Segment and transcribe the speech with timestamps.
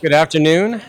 [0.00, 0.80] Good afternoon.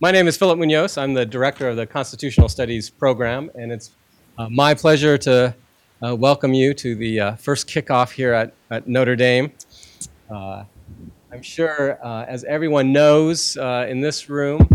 [0.00, 0.98] My name is Philip Munoz.
[0.98, 3.92] I'm the director of the Constitutional Studies program, and it's
[4.36, 5.54] uh, my pleasure to
[6.02, 9.52] uh, welcome you to the uh, first kickoff here at, at Notre Dame.
[10.28, 10.64] Uh,
[11.30, 14.68] I'm sure, uh, as everyone knows uh, in this room,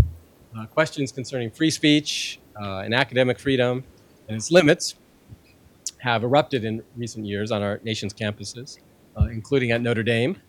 [0.72, 3.84] questions concerning free speech and academic freedom
[4.28, 4.94] and its limits
[5.98, 8.78] have erupted in recent years on our nation's campuses,
[9.30, 10.40] including at Notre Dame.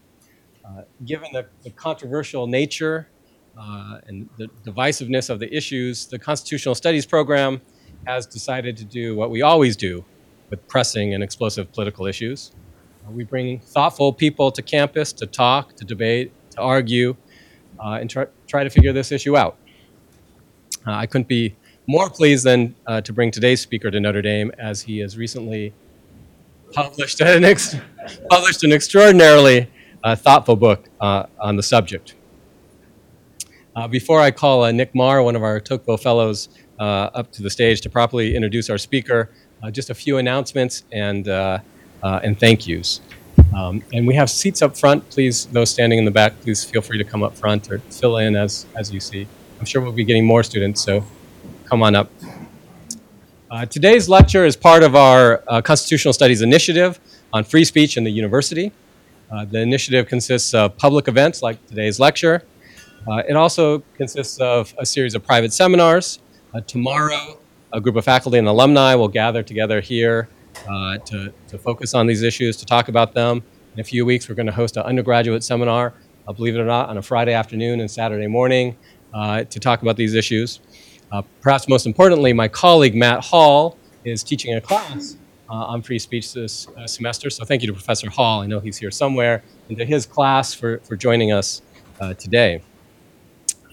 [1.04, 3.10] Given the, the controversial nature
[3.58, 7.62] uh, and the divisiveness of the issues, the Constitutional Studies program
[8.06, 10.04] has decided to do what we always do
[10.50, 12.52] with pressing and explosive political issues.
[13.06, 17.16] Uh, we bring thoughtful people to campus to talk, to debate, to argue,
[17.80, 19.58] uh, and try, try to figure this issue out.
[20.86, 21.56] Uh, I couldn't be
[21.88, 25.74] more pleased than uh, to bring today's speaker to Notre Dame, as he has recently
[26.74, 27.76] published an, ex-
[28.30, 29.70] published an extraordinarily
[30.04, 32.16] thoughtful book on the subject.
[33.76, 36.48] Uh, before I call uh, Nick Marr, one of our Tocqueville Fellows,
[36.80, 39.30] uh, up to the stage to properly introduce our speaker,
[39.62, 41.60] uh, just a few announcements and, uh,
[42.02, 43.02] and thank yous.
[43.54, 45.10] Um, and we have seats up front.
[45.10, 48.18] Please, those standing in the back, please feel free to come up front or fill
[48.18, 49.28] in as, as you see.
[49.60, 51.04] I'm sure we'll be getting more students, so
[51.66, 52.10] come on up.
[53.52, 56.98] Uh, today's lecture is part of our uh, Constitutional Studies initiative
[57.34, 58.72] on free speech in the university.
[59.30, 62.44] Uh, the initiative consists of public events like today's lecture.
[63.08, 66.20] Uh, it also consists of a series of private seminars.
[66.54, 67.40] Uh, tomorrow,
[67.72, 70.28] a group of faculty and alumni will gather together here
[70.68, 73.44] uh, to, to focus on these issues, to talk about them.
[73.76, 75.94] In a few weeks, we're going to host an undergraduate seminar,
[76.28, 78.76] uh, believe it or not, on a Friday afternoon and Saturday morning
[79.14, 80.62] uh, to talk about these issues.
[81.12, 86.34] Uh, perhaps most importantly, my colleague Matt Hall is teaching a class on free speech
[86.34, 87.30] this semester.
[87.30, 88.42] So thank you to Professor Hall.
[88.42, 91.62] I know he's here somewhere, and to his class for, for joining us
[92.18, 92.62] today.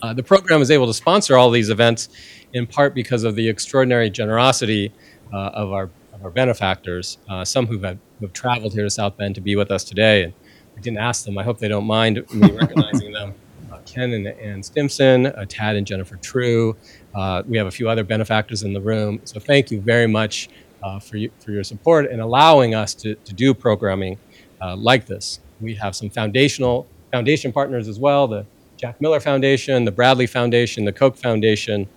[0.02, 2.08] Uh, the program is able to sponsor all these events
[2.52, 4.92] in part because of the extraordinary generosity
[5.32, 8.90] uh, of, our, of our benefactors, uh, some who have, who have traveled here to
[8.90, 10.24] South Bend to be with us today.
[10.24, 10.32] And
[10.76, 11.38] I didn't ask them.
[11.38, 13.34] I hope they don't mind me recognizing them.
[13.72, 16.76] Uh, Ken and Ann Stimson, uh, Tad and Jennifer True.
[17.14, 19.20] Uh, we have a few other benefactors in the room.
[19.24, 20.48] So thank you very much
[20.82, 24.18] uh, for, you, for your support and allowing us to, to do programming
[24.60, 25.38] uh, like this.
[25.60, 28.46] We have some foundational foundation partners as well, the
[28.82, 31.88] Jack Miller Foundation, the Bradley Foundation, the Koch Foundation.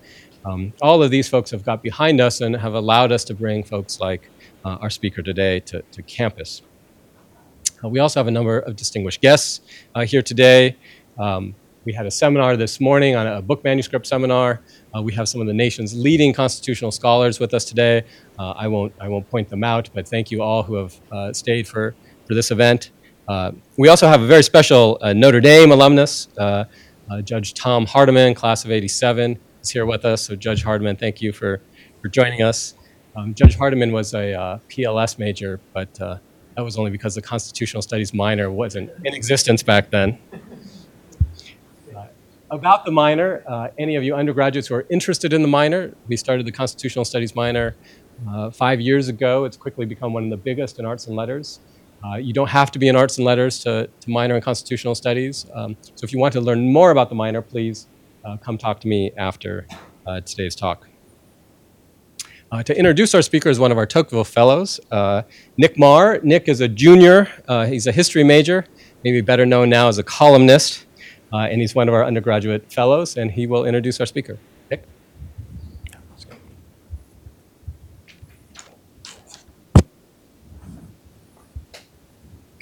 [0.44, 3.64] Um, all of these folks have got behind us and have allowed us to bring
[3.64, 4.30] folks like
[4.64, 6.62] uh, our speaker today to, to campus.
[7.82, 9.62] Uh, we also have a number of distinguished guests
[9.96, 10.76] uh, here today.
[11.18, 14.60] Um, we had a seminar this morning on a book manuscript seminar.
[14.96, 18.04] Uh, we have some of the nation's leading constitutional scholars with us today.
[18.38, 21.32] Uh, I, won't, I won't point them out, but thank you all who have uh,
[21.32, 21.96] stayed for,
[22.28, 22.92] for this event.
[23.28, 26.64] Uh, we also have a very special uh, Notre Dame alumnus, uh,
[27.22, 30.22] Judge Tom Hardiman, class of 87, is here with us.
[30.22, 31.60] So, Judge Hardiman, thank you for,
[32.02, 32.74] for joining us.
[33.16, 38.14] Um, Judge Hardiman was a PLS major, but that was only because the Constitutional Studies
[38.14, 40.18] minor wasn't in existence back then.
[42.50, 46.16] About the minor, uh, any of you undergraduates who are interested in the minor, we
[46.16, 47.74] started the Constitutional Studies minor
[48.28, 49.44] uh, five years ago.
[49.44, 51.58] It's quickly become one of the biggest in arts and letters.
[52.04, 54.94] Uh, you don't have to be in arts and letters to, to minor in constitutional
[54.94, 55.46] studies.
[55.54, 57.86] Um, so if you want to learn more about the minor, please
[58.24, 59.66] uh, come talk to me after
[60.06, 60.86] uh, today's talk.
[62.52, 65.22] Uh, to introduce our speaker is one of our Tocqueville Fellows, uh,
[65.56, 66.20] Nick Marr.
[66.22, 67.28] Nick is a junior.
[67.66, 68.66] He's a history major,
[69.02, 70.86] maybe better known now as a columnist,
[71.32, 74.38] and he's one of our undergraduate fellows, and he will introduce our speaker.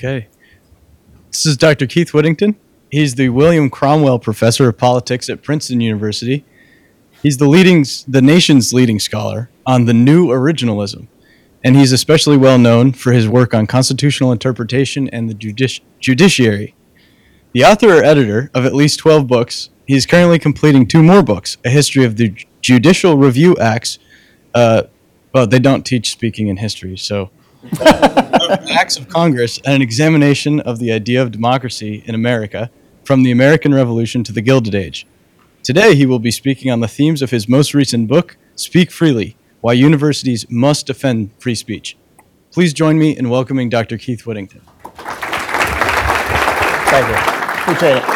[0.04, 0.28] Okay.
[1.31, 1.87] This is Dr.
[1.87, 2.56] Keith Whittington.
[2.91, 6.44] He's the William Cromwell Professor of Politics at Princeton University.
[7.22, 11.09] He's the leading, the nation's leading scholar on the new originalism,
[11.65, 16.75] and he's especially well known for his work on constitutional interpretation and the judici- judiciary.
[17.54, 21.56] The author or editor of at least 12 books, he's currently completing two more books
[21.65, 23.98] A History of the Judicial Review Acts.
[24.53, 24.83] Uh,
[25.33, 27.30] well, they don't teach speaking in history, so
[28.70, 32.70] Acts of Congress and an examination of the idea of democracy in America
[33.04, 35.06] from the American Revolution to the Gilded Age.
[35.62, 39.36] Today, he will be speaking on the themes of his most recent book, Speak Freely
[39.60, 41.96] Why Universities Must Defend Free Speech.
[42.52, 43.98] Please join me in welcoming Dr.
[43.98, 44.60] Keith Whittington.
[46.86, 47.16] Thank you.
[47.62, 48.14] Appreciate it.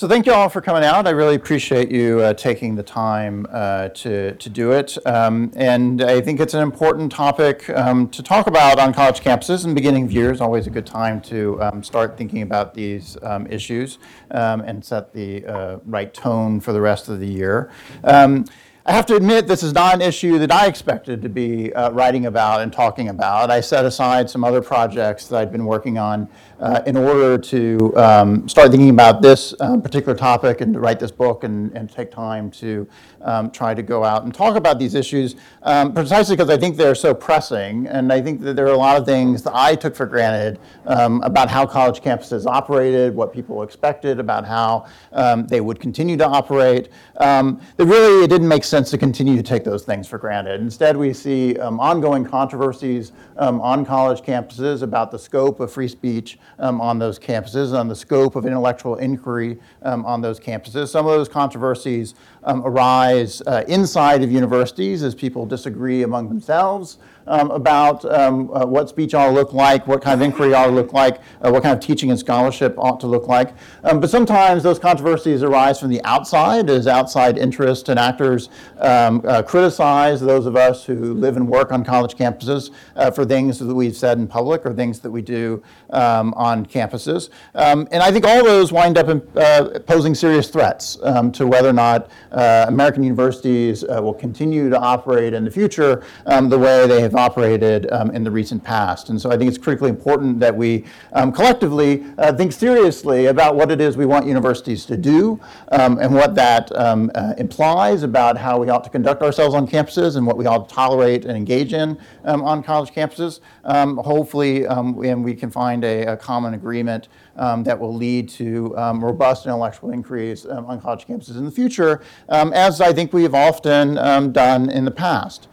[0.00, 1.06] So thank you all for coming out.
[1.06, 4.96] I really appreciate you uh, taking the time uh, to, to do it.
[5.06, 9.66] Um, and I think it's an important topic um, to talk about on college campuses.
[9.66, 13.18] And beginning of year is always a good time to um, start thinking about these
[13.22, 13.98] um, issues
[14.30, 17.70] um, and set the uh, right tone for the rest of the year.
[18.02, 18.46] Um,
[18.86, 21.90] I have to admit, this is not an issue that I expected to be uh,
[21.90, 23.50] writing about and talking about.
[23.50, 26.28] I set aside some other projects that I'd been working on
[26.60, 31.00] uh, in order to um, start thinking about this um, particular topic and to write
[31.00, 32.86] this book and, and take time to
[33.22, 36.76] um, try to go out and talk about these issues, um, precisely because I think
[36.76, 37.86] they're so pressing.
[37.86, 40.58] And I think that there are a lot of things that I took for granted
[40.86, 46.16] um, about how college campuses operated, what people expected about how um, they would continue
[46.18, 50.18] to operate, that really it didn't make sense to continue to take those things for
[50.18, 50.60] granted.
[50.60, 56.80] Instead, we see ongoing controversies on college campuses about the scope of free speech um,
[56.80, 60.88] on those campuses, on the scope of intellectual inquiry um, on those campuses.
[60.88, 62.14] Some of those controversies
[62.44, 68.66] um, arise uh, inside of universities as people disagree among themselves um, about um, uh,
[68.66, 71.50] what speech ought to look like, what kind of inquiry ought to look like, uh,
[71.50, 73.54] what kind of teaching and scholarship ought to look like.
[73.84, 78.48] Um, but sometimes those controversies arise from the outside as outside interests and actors
[78.78, 83.24] um, uh, criticize those of us who live and work on college campuses uh, for
[83.24, 87.30] things that we've said in public or things that we do um, on campuses.
[87.54, 90.96] And I think all those wind up in, uh, posing serious threats
[91.32, 96.86] to whether or not American universities will continue to operate in the future the way
[96.86, 99.08] they have operated um, in the recent past.
[99.08, 103.56] And so I think it's critically important that we um, collectively uh, think seriously about
[103.56, 105.40] what it is we want universities to do
[105.72, 109.66] um, and what that um, uh, implies about how we ought to conduct ourselves on
[109.66, 113.40] campuses and what we ought to tolerate and engage in um, on college campuses.
[113.64, 118.76] Um, hopefully, and we can find a, a common agreement um, that will lead to
[118.76, 123.22] um, robust intellectual inquiries um, on college campuses in the future, as I think we
[123.22, 123.94] have often
[124.32, 125.48] done in the past.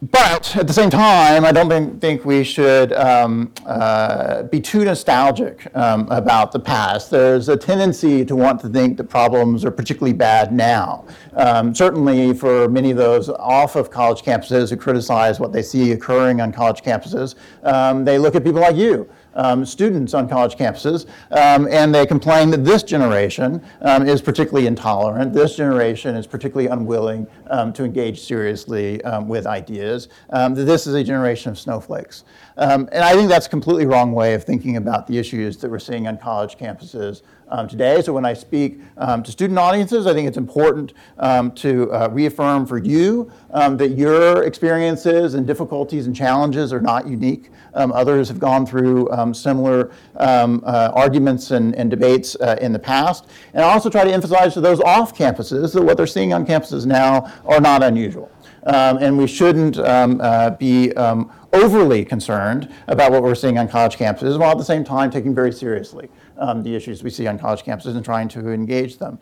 [0.00, 5.66] But at the same time, I don't think we should um, uh, be too nostalgic
[5.74, 7.10] um, about the past.
[7.10, 11.04] There's a tendency to want to think that problems are particularly bad now.
[11.32, 15.90] Um, certainly, for many of those off of college campuses who criticize what they see
[15.90, 17.34] occurring on college campuses,
[17.64, 22.04] um, they look at people like you um, students on college campuses, um, and they
[22.04, 25.32] complain that this generation um, is particularly intolerant.
[25.32, 30.08] This generation is particularly unwilling um, to engage seriously um, with ideas.
[30.30, 32.24] that this is a generation of snowflakes.
[32.58, 35.78] And I think that's a completely wrong way of thinking about the issues that we're
[35.78, 38.02] seeing on college campuses um, today.
[38.02, 42.08] So when I speak um, to student audiences, I think it's important um, to uh,
[42.10, 47.50] reaffirm for you um, that your experiences and difficulties and challenges are not unique.
[47.74, 52.78] Um, others have gone through um, similar uh, arguments and, and debates uh, in the
[52.78, 53.26] past.
[53.54, 56.46] And I also try to emphasize to those off campuses that what they're seeing on
[56.46, 58.30] campuses now are not unusual.
[58.68, 63.66] Um, and we shouldn't um, uh, be um, overly concerned about what we're seeing on
[63.66, 67.26] college campuses, while at the same time taking very seriously um, the issues we see
[67.26, 69.18] on college campuses and trying to engage them.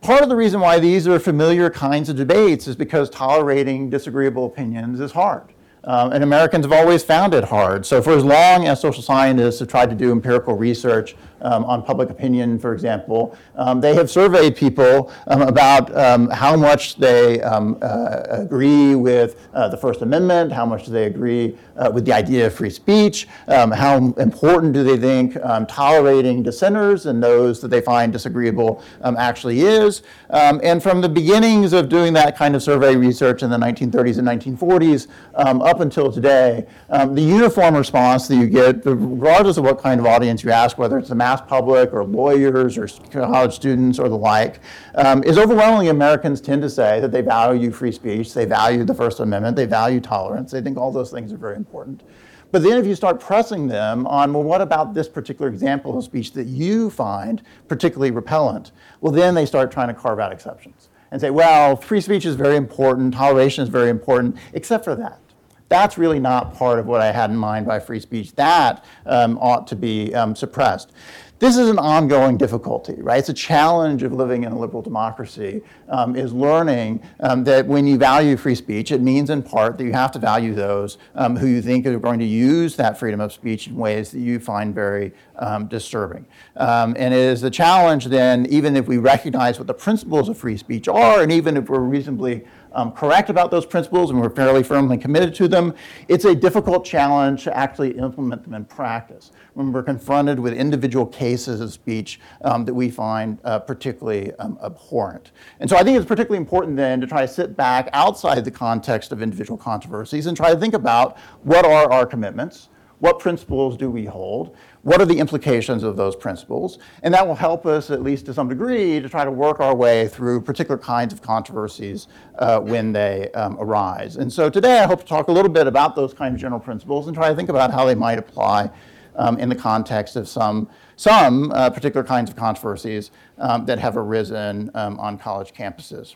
[0.00, 4.46] Part of the reason why these are familiar kinds of debates is because tolerating disagreeable
[4.46, 5.52] opinions is hard.
[5.84, 7.86] Um, and Americans have always found it hard.
[7.86, 11.82] So, for as long as social scientists have tried to do empirical research um, on
[11.82, 17.40] public opinion, for example, um, they have surveyed people um, about um, how much they
[17.42, 22.04] um, uh, agree with uh, the First Amendment, how much do they agree uh, with
[22.04, 25.36] the idea of free speech, how important do they think
[25.68, 28.82] tolerating dissenters and those that they find disagreeable
[29.16, 30.02] actually is.
[30.30, 34.26] and from the beginnings of doing that kind of survey research in the 1930s and
[34.26, 40.06] 1940s up until today, the uniform response that you get, regardless of what kind of
[40.06, 44.16] audience you ask, whether it's a mass public or lawyers or college students or the
[44.16, 44.60] like,
[44.94, 48.94] um, is overwhelmingly Americans tend to say that they value free speech, they value the
[48.94, 52.02] First Amendment, they value tolerance, they think all those things are very important.
[52.50, 56.04] But then if you start pressing them on, well, what about this particular example of
[56.04, 58.72] speech that you find particularly repellent?
[59.02, 62.36] Well, then they start trying to carve out exceptions and say, well, free speech is
[62.36, 65.20] very important, toleration is very important, except for that.
[65.68, 68.34] That's really not part of what I had in mind by free speech.
[68.36, 70.92] That um, ought to be um, suppressed.
[71.40, 73.20] This is an ongoing difficulty, right?
[73.20, 77.86] It's a challenge of living in a liberal democracy, um, is learning um, that when
[77.86, 81.36] you value free speech, it means in part that you have to value those um,
[81.36, 84.40] who you think are going to use that freedom of speech in ways that you
[84.40, 86.26] find very um, disturbing.
[86.56, 90.56] And it is a challenge then, even if we recognize what the principles of free
[90.56, 94.62] speech are, and even if we're reasonably um, correct about those principles and we're fairly
[94.62, 95.74] firmly committed to them.
[96.08, 101.06] It's a difficult challenge to actually implement them in practice when we're confronted with individual
[101.06, 105.32] cases of speech um, that we find uh, particularly um, abhorrent.
[105.60, 108.50] And so I think it's particularly important then to try to sit back outside the
[108.50, 112.68] context of individual controversies and try to think about what are our commitments,
[113.00, 114.56] what principles do we hold?
[114.88, 116.78] What are the implications of those principles?
[117.02, 119.74] And that will help us, at least to some degree, to try to work our
[119.74, 124.16] way through particular kinds of controversies uh, when they um, arise.
[124.16, 126.58] And so today I hope to talk a little bit about those kind of general
[126.58, 128.70] principles and try to think about how they might apply
[129.16, 133.98] um, in the context of some, some uh, particular kinds of controversies um, that have
[133.98, 136.14] arisen um, on college campuses.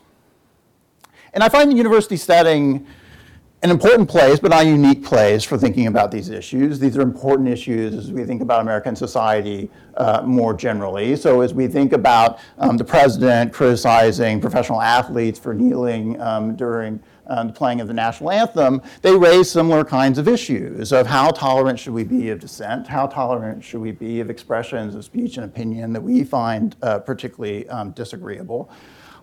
[1.35, 2.87] And I find the university setting
[3.63, 6.79] an important place, but not a unique place for thinking about these issues.
[6.79, 11.15] These are important issues as we think about American society uh, more generally.
[11.15, 17.01] So as we think about um, the president criticizing professional athletes for kneeling um, during
[17.27, 21.29] um, the playing of the national anthem, they raise similar kinds of issues of how
[21.29, 25.37] tolerant should we be of dissent, how tolerant should we be of expressions of speech
[25.37, 28.69] and opinion that we find uh, particularly um, disagreeable.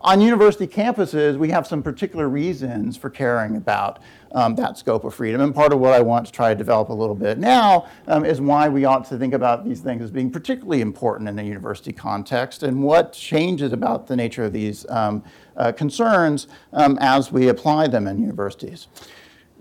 [0.02, 3.98] On university campuses, we have some particular reasons for caring about
[4.32, 5.42] um, that scope of freedom.
[5.42, 8.24] And part of what I want to try to develop a little bit now um,
[8.24, 11.42] is why we ought to think about these things as being particularly important in a
[11.42, 15.22] university context and what changes about the nature of these um,
[15.58, 18.88] uh, concerns um, as we apply them in universities.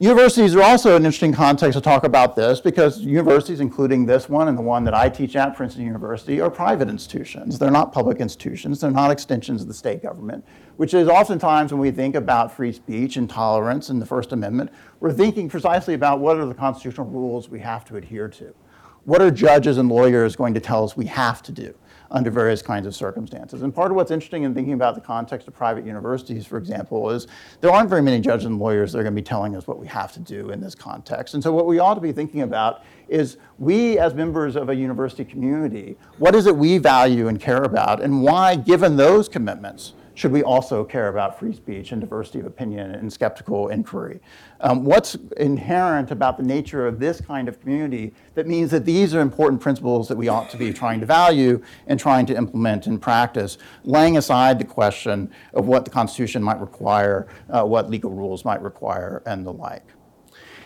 [0.02, 4.48] Universities are also an interesting context to talk about this because universities, including this one
[4.48, 7.60] and the one that I teach at, Princeton University, are private institutions.
[7.60, 8.80] They're not public institutions.
[8.80, 10.46] They're not extensions of the state government,
[10.78, 14.72] which is oftentimes when we think about free speech and tolerance and the First Amendment,
[15.02, 18.56] we're thinking precisely about what are the constitutional rules we have to adhere to.
[19.04, 21.76] What are judges and lawyers going to tell us we have to do?
[22.12, 23.62] Under various kinds of circumstances.
[23.62, 27.10] And part of what's interesting in thinking about the context of private universities, for example,
[27.10, 27.28] is
[27.62, 29.80] there aren't very many judges and lawyers that are going to be telling us what
[29.80, 31.34] we have to do in this context.
[31.34, 34.76] And so what we ought to be thinking about is we as members of a
[34.76, 39.94] university community, what is it we value and care about and why, given those commitments,
[40.20, 44.20] should we also care about free speech and diversity of opinion and skeptical inquiry?
[44.60, 49.16] Um, what's inherent about the nature of this kind of community that means that these
[49.16, 52.86] are important principles that we ought to be trying to value and trying to implement
[52.86, 58.12] in practice, laying aside the question of what the Constitution might require, uh, what legal
[58.12, 59.86] rules might require, and the like.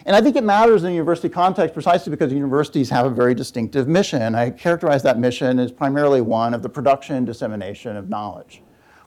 [0.07, 3.35] And I think it matters in a university context precisely because universities have a very
[3.35, 4.33] distinctive mission.
[4.33, 8.62] I characterize that mission as primarily one of the production and dissemination of knowledge.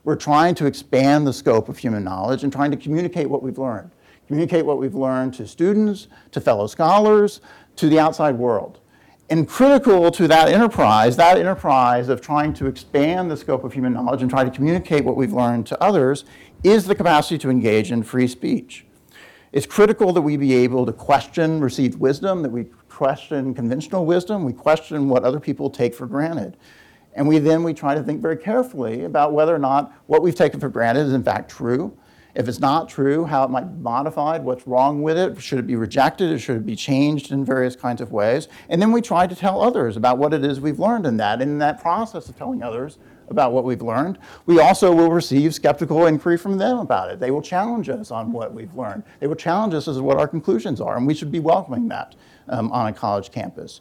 [0.06, 3.58] We're trying to expand the scope of human knowledge and trying to communicate what we've
[3.58, 3.90] learned.
[4.28, 7.40] Communicate what we've learned to students, to fellow scholars,
[7.74, 8.78] to the outside world.
[9.30, 13.94] And critical to that enterprise, that enterprise of trying to expand the scope of human
[13.94, 16.24] knowledge and try to communicate what we've learned to others,
[16.62, 18.86] is the capacity to engage in free speech.
[19.50, 24.44] It's critical that we be able to question received wisdom, that we question conventional wisdom,
[24.44, 26.56] we question what other people take for granted.
[27.16, 30.34] And we then we try to think very carefully about whether or not what we've
[30.34, 31.96] taken for granted is in fact true.
[32.34, 35.66] If it's not true, how it might be modified, what's wrong with it, should it
[35.66, 38.48] be rejected, or should it be changed in various kinds of ways?
[38.68, 41.40] And then we try to tell others about what it is we've learned in that.
[41.40, 45.54] And in that process of telling others about what we've learned, we also will receive
[45.54, 47.20] skeptical inquiry from them about it.
[47.20, 49.04] They will challenge us on what we've learned.
[49.20, 51.88] They will challenge us as to what our conclusions are, and we should be welcoming
[51.88, 52.14] that
[52.48, 53.80] um, on a college campus.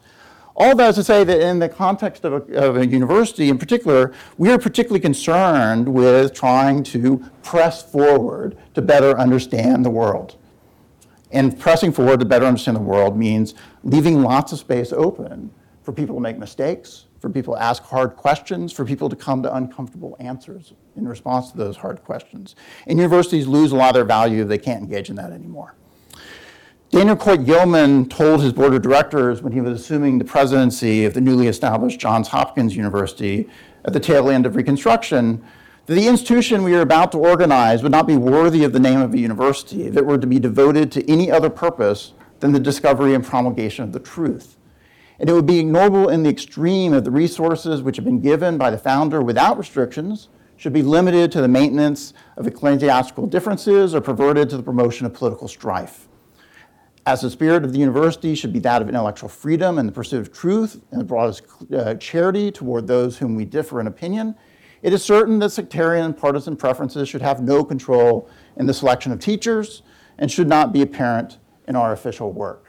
[0.58, 3.58] All that is to say that in the context of a, of a, university in
[3.58, 10.38] particular, we are particularly concerned with trying to press forward to better understand the world.
[11.32, 15.52] And pressing forward to better understand the world means leaving lots of space open
[15.84, 19.44] for people to make mistakes, for people to ask hard questions, for people to come
[19.44, 22.56] to uncomfortable answers in response to those hard questions.
[22.88, 25.76] And universities lose a lot of their value if they can't engage in that anymore.
[26.96, 31.14] Daniel Coit Gilman told his board of directors when he was assuming the presidency of
[31.14, 33.50] the newly established Johns Hopkins University
[33.84, 35.44] at the tail end of Reconstruction
[35.88, 39.02] that the institution we are about to organize would not be worthy of the name
[39.02, 42.62] of a university if it were to be devoted to any other purpose than the
[42.62, 44.56] discovery and promulgation of the truth.
[45.20, 48.58] And it would be ignoble in the extreme if the resources which have been given
[48.58, 54.00] by the founder without restrictions should be limited to the maintenance of ecclesiastical differences or
[54.00, 56.05] perverted to the promotion of political strife
[57.06, 60.22] as the spirit of the university should be that of intellectual freedom and the pursuit
[60.22, 61.44] of truth and the broadest
[61.76, 64.36] uh, charity toward those whom we differ in opinion,
[64.82, 69.12] it is certain that sectarian and partisan preferences should have no control in the selection
[69.12, 69.84] of teachers
[70.18, 72.65] and should not be apparent in our official work.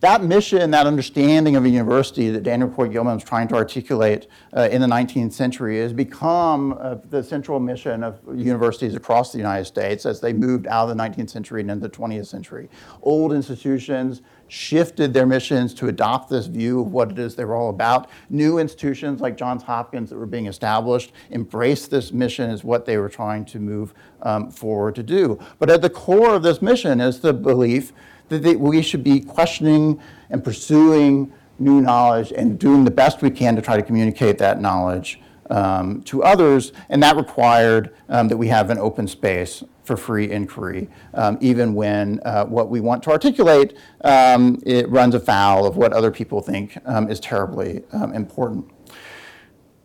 [0.00, 4.28] That mission, that understanding of a university that Daniel Coit Gilman was trying to articulate
[4.56, 9.38] uh, in the 19th century has become uh, the central mission of universities across the
[9.38, 12.70] United States as they moved out of the 19th century and into the 20th century.
[13.02, 17.56] Old institutions shifted their missions to adopt this view of what it is they were
[17.56, 18.08] all about.
[18.30, 22.98] New institutions like Johns Hopkins that were being established embraced this mission as what they
[22.98, 25.40] were trying to move um, forward to do.
[25.58, 27.92] But at the core of this mission is the belief
[28.28, 33.30] that they, we should be questioning and pursuing new knowledge and doing the best we
[33.30, 35.20] can to try to communicate that knowledge
[35.50, 36.72] um, to others.
[36.88, 41.74] And that required um, that we have an open space for free inquiry, um, even
[41.74, 46.42] when uh, what we want to articulate um, it runs afoul of what other people
[46.42, 48.70] think um, is terribly um, important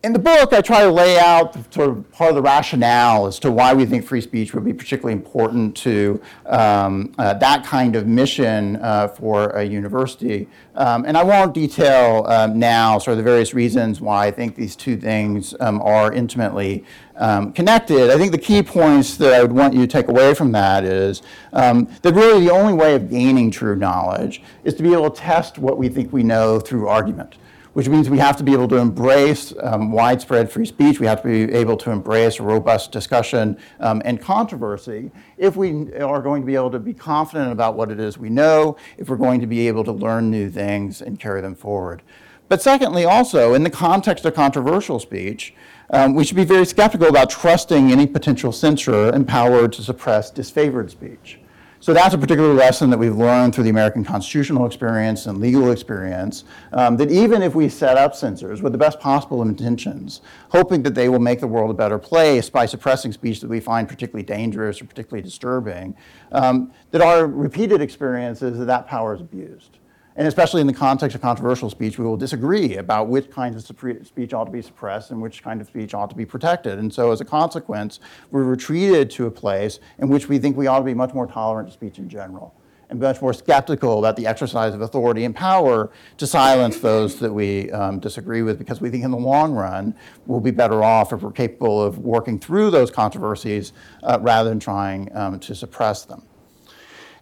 [0.04, 3.38] in the book, I try to lay out sort of part of the rationale as
[3.38, 7.96] to why we think free speech would be particularly important to um, uh, that kind
[7.96, 10.46] of mission uh, for a university.
[10.74, 14.56] Um, and I won't detail um, now sort of the various reasons why I think
[14.56, 16.84] these two things um, are intimately
[17.16, 18.10] um, connected.
[18.10, 20.84] I think the key points that I would want you to take away from that
[20.84, 21.22] is
[21.54, 25.18] um, that really the only way of gaining true knowledge is to be able to
[25.18, 27.36] test what we think we know through argument
[27.74, 31.00] which means we have to be able to embrace um, widespread free speech.
[31.00, 36.22] We have to be able to embrace robust discussion um, and controversy if we are
[36.22, 39.16] going to be able to be confident about what it is we know, if we're
[39.16, 42.02] going to be able to learn new things and carry them forward.
[42.48, 45.54] But secondly, also, in the context of controversial speech,
[45.90, 50.90] um, we should be very skeptical about trusting any potential censor empowered to suppress disfavored
[50.90, 51.40] speech.
[51.84, 55.70] So that's a particular lesson that we've learned through the American constitutional experience and legal
[55.70, 60.82] experience, um, that even if we set up censors with the best possible intentions, hoping
[60.84, 63.86] that they will make the world a better place by suppressing speech that we find
[63.86, 65.94] particularly dangerous or particularly disturbing,
[66.32, 69.76] um, that our repeated experience is that that power is abused.
[70.16, 74.06] And especially in the context of controversial speech, we will disagree about which kinds of
[74.06, 76.78] speech ought to be suppressed and which kind of speech ought to be protected.
[76.78, 77.98] And so, as a consequence,
[78.30, 81.26] we're retreated to a place in which we think we ought to be much more
[81.26, 82.54] tolerant to speech in general
[82.90, 87.32] and much more skeptical about the exercise of authority and power to silence those that
[87.32, 89.94] we um, disagree with because we think in the long run
[90.26, 94.60] we'll be better off if we're capable of working through those controversies uh, rather than
[94.60, 96.22] trying um, to suppress them.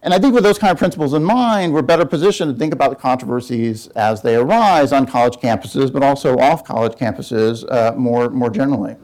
[0.03, 2.73] And I think with those kind of principles in mind, we're better positioned to think
[2.73, 7.95] about the controversies as they arise on college campuses, but also off college campuses uh,
[7.95, 8.97] more, more generally.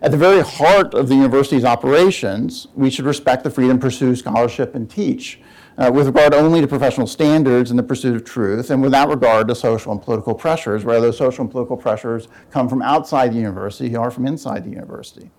[0.00, 4.16] At the very heart of the university's operations, we should respect the freedom to pursue
[4.16, 5.38] scholarship and teach,
[5.76, 9.48] uh, with regard only to professional standards and the pursuit of truth, and without regard
[9.48, 13.38] to social and political pressures, whether those social and political pressures come from outside the
[13.38, 15.30] university or from inside the university.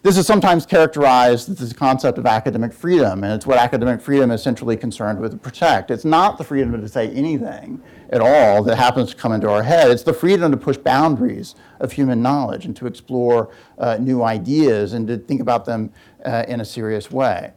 [0.00, 4.30] This is sometimes characterized as the concept of academic freedom, and it's what academic freedom
[4.30, 5.90] is centrally concerned with to protect.
[5.90, 9.64] It's not the freedom to say anything at all that happens to come into our
[9.64, 9.90] head.
[9.90, 14.92] It's the freedom to push boundaries of human knowledge and to explore uh, new ideas
[14.92, 15.92] and to think about them
[16.24, 17.52] uh, in a serious way.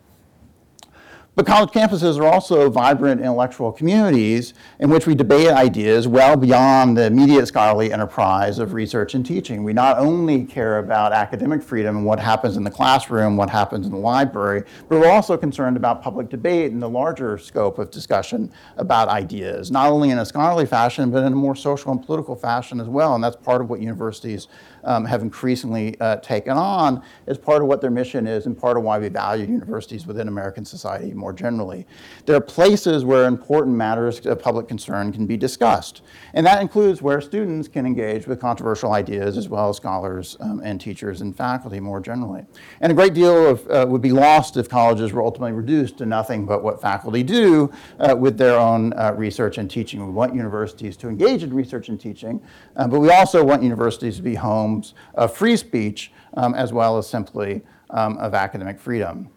[1.33, 6.97] But college campuses are also vibrant intellectual communities in which we debate ideas well beyond
[6.97, 9.63] the immediate scholarly enterprise of research and teaching.
[9.63, 13.85] We not only care about academic freedom and what happens in the classroom, what happens
[13.85, 17.91] in the library, but we're also concerned about public debate and the larger scope of
[17.91, 22.05] discussion about ideas, not only in a scholarly fashion, but in a more social and
[22.05, 23.15] political fashion as well.
[23.15, 24.49] And that's part of what universities
[24.83, 28.75] um, have increasingly uh, taken on as part of what their mission is and part
[28.75, 31.85] of why we value universities within American society more generally.
[32.25, 36.01] There are places where important matters of public concern can be discussed,
[36.33, 40.61] and that includes where students can engage with controversial ideas as well as scholars um,
[40.65, 42.43] and teachers and faculty more generally.
[42.81, 46.05] And a great deal of, uh, would be lost if colleges were ultimately reduced to
[46.05, 50.05] nothing but what faculty do uh, with their own uh, research and teaching.
[50.05, 52.41] We want universities to engage in research and teaching,
[52.75, 56.97] uh, but we also want universities to be homes of free speech um, as well
[56.97, 59.29] as simply um, of academic freedom.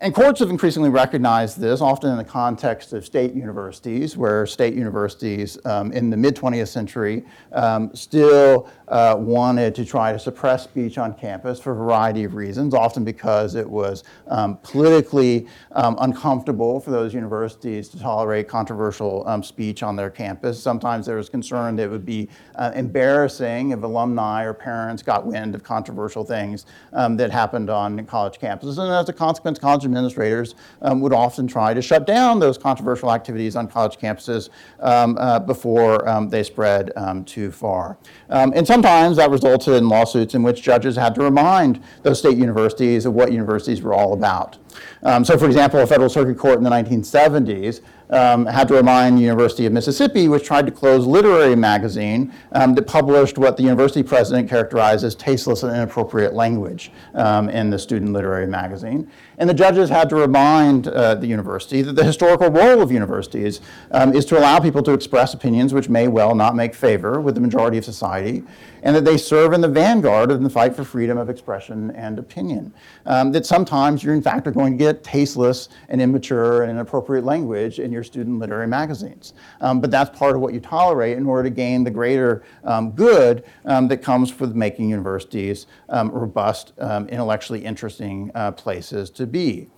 [0.00, 4.74] And courts have increasingly recognized this, often in the context of state universities, where state
[4.74, 10.62] universities um, in the mid 20th century um, still uh, wanted to try to suppress
[10.62, 15.96] speech on campus for a variety of reasons, often because it was um, politically um,
[15.98, 20.62] uncomfortable for those universities to tolerate controversial um, speech on their campus.
[20.62, 25.26] Sometimes there was concern that it would be uh, embarrassing if alumni or parents got
[25.26, 28.78] wind of controversial things um, that happened on college campuses.
[28.78, 33.12] And as a consequence, college administrators um, would often try to shut down those controversial
[33.12, 37.98] activities on college campuses um, uh, before um, they spread um, too far.
[38.28, 43.06] And sometimes that resulted in lawsuits in which judges had to remind those state universities
[43.06, 44.58] of what universities were all about.
[45.02, 49.18] Um, so, for example, a federal circuit court in the 1970s um, had to remind
[49.18, 53.62] the University of Mississippi, which tried to close literary magazine um, that published what the
[53.62, 59.10] university president characterized as tasteless and inappropriate language um, in the student literary magazine.
[59.38, 63.60] And the judges had to remind uh, the university that the historical role of universities
[63.90, 67.34] um, is to allow people to express opinions which may well not make favor with
[67.34, 68.42] the majority of society,
[68.82, 72.18] and that they serve in the vanguard of the fight for freedom of expression and
[72.18, 72.72] opinion.
[73.06, 77.24] Um, that sometimes you're in fact are going to get tasteless and immature and inappropriate
[77.24, 79.34] language in your student literary magazines.
[79.60, 82.90] Um, but that's part of what you tolerate in order to gain the greater um,
[82.92, 89.26] good um, that comes with making universities um, robust, um, intellectually interesting uh, places to
[89.26, 89.68] be.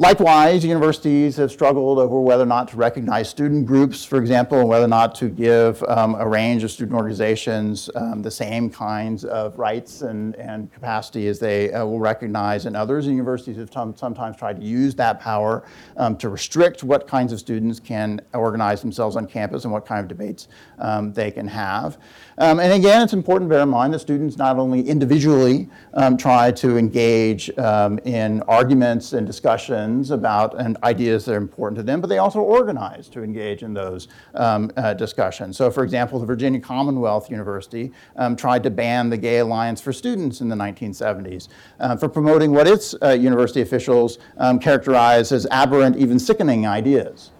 [0.00, 4.68] Likewise, universities have struggled over whether or not to recognize student groups, for example, and
[4.68, 9.24] whether or not to give um, a range of student organizations um, the same kinds
[9.24, 13.08] of rights and, and capacity as they uh, will recognize in others.
[13.08, 15.64] Universities have t- sometimes tried to use that power
[15.96, 20.00] um, to restrict what kinds of students can organize themselves on campus and what kind
[20.00, 20.46] of debates
[20.78, 21.98] um, they can have.
[22.38, 26.16] Um, and again, it's important to bear in mind that students not only individually um,
[26.16, 32.00] try to engage in arguments and discussions about and ideas that are important to them,
[32.00, 35.56] but they also organize to engage in those um, uh, discussions.
[35.56, 39.92] So, for example, the Virginia Commonwealth University um, tried to ban the Gay Alliance for
[39.92, 41.48] Students in the 1970s
[41.80, 47.30] uh, for promoting what its uh, university officials um, characterized as aberrant, even sickening ideas.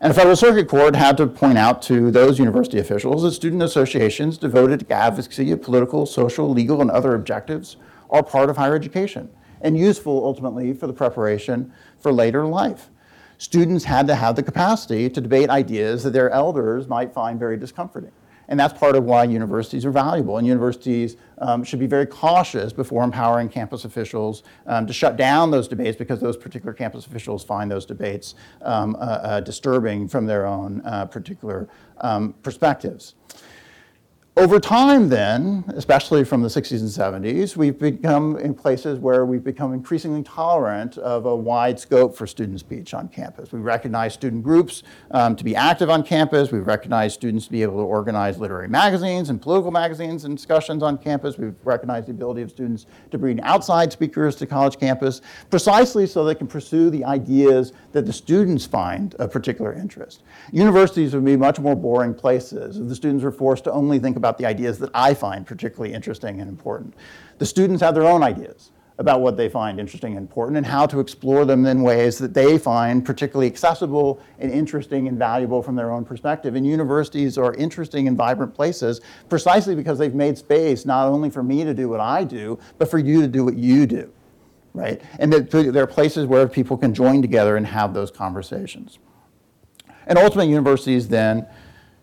[0.00, 3.62] And the Federal Circuit Court had to point out to those university officials that student
[3.62, 7.76] associations devoted to advocacy of political, social, legal, and other objectives
[8.10, 9.30] are part of higher education
[9.64, 12.90] and useful ultimately for the preparation for later life.
[13.38, 17.56] Students had to have the capacity to debate ideas that their elders might find very
[17.56, 18.12] discomforting.
[18.46, 20.36] And that's part of why universities are valuable.
[20.36, 25.50] And universities um, should be very cautious before empowering campus officials um, to shut down
[25.50, 30.26] those debates because those particular campus officials find those debates um, uh, uh, disturbing from
[30.26, 31.68] their own uh, particular
[32.02, 33.14] um, perspectives.
[34.36, 39.44] Over time, then, especially from the 60s and 70s, we've become in places where we've
[39.44, 43.52] become increasingly tolerant of a wide scope for student speech on campus.
[43.52, 46.50] We recognize student groups um, to be active on campus.
[46.50, 50.82] We recognize students to be able to organize literary magazines and political magazines and discussions
[50.82, 51.38] on campus.
[51.38, 56.24] We've recognized the ability of students to bring outside speakers to college campus precisely so
[56.24, 60.24] they can pursue the ideas that the students find of particular interest.
[60.50, 64.16] Universities would be much more boring places if the students were forced to only think
[64.16, 66.94] about the ideas that I find particularly interesting and important.
[67.38, 70.86] The students have their own ideas about what they find interesting and important and how
[70.86, 75.74] to explore them in ways that they find particularly accessible and interesting and valuable from
[75.74, 76.54] their own perspective.
[76.54, 81.42] And universities are interesting and vibrant places precisely because they've made space not only for
[81.42, 84.12] me to do what I do, but for you to do what you do,
[84.74, 85.02] right?
[85.18, 89.00] And there are places where people can join together and have those conversations.
[90.06, 91.48] And ultimately, universities then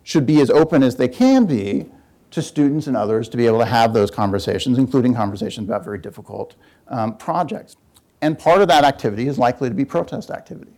[0.03, 1.85] should be as open as they can be
[2.31, 5.99] to students and others to be able to have those conversations, including conversations about very
[5.99, 6.55] difficult
[6.87, 7.75] um, projects.
[8.21, 10.71] And part of that activity is likely to be protest activity.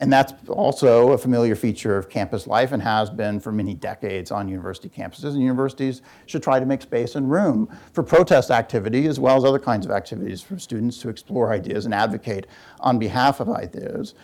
[0.00, 4.30] And that's also a familiar feature of campus life and has been for many decades
[4.30, 5.32] on university campuses.
[5.32, 9.44] And universities should try to make space and room for protest activity as well as
[9.44, 12.46] other kinds of activities for students to explore ideas and advocate
[12.80, 14.14] on behalf of ideas.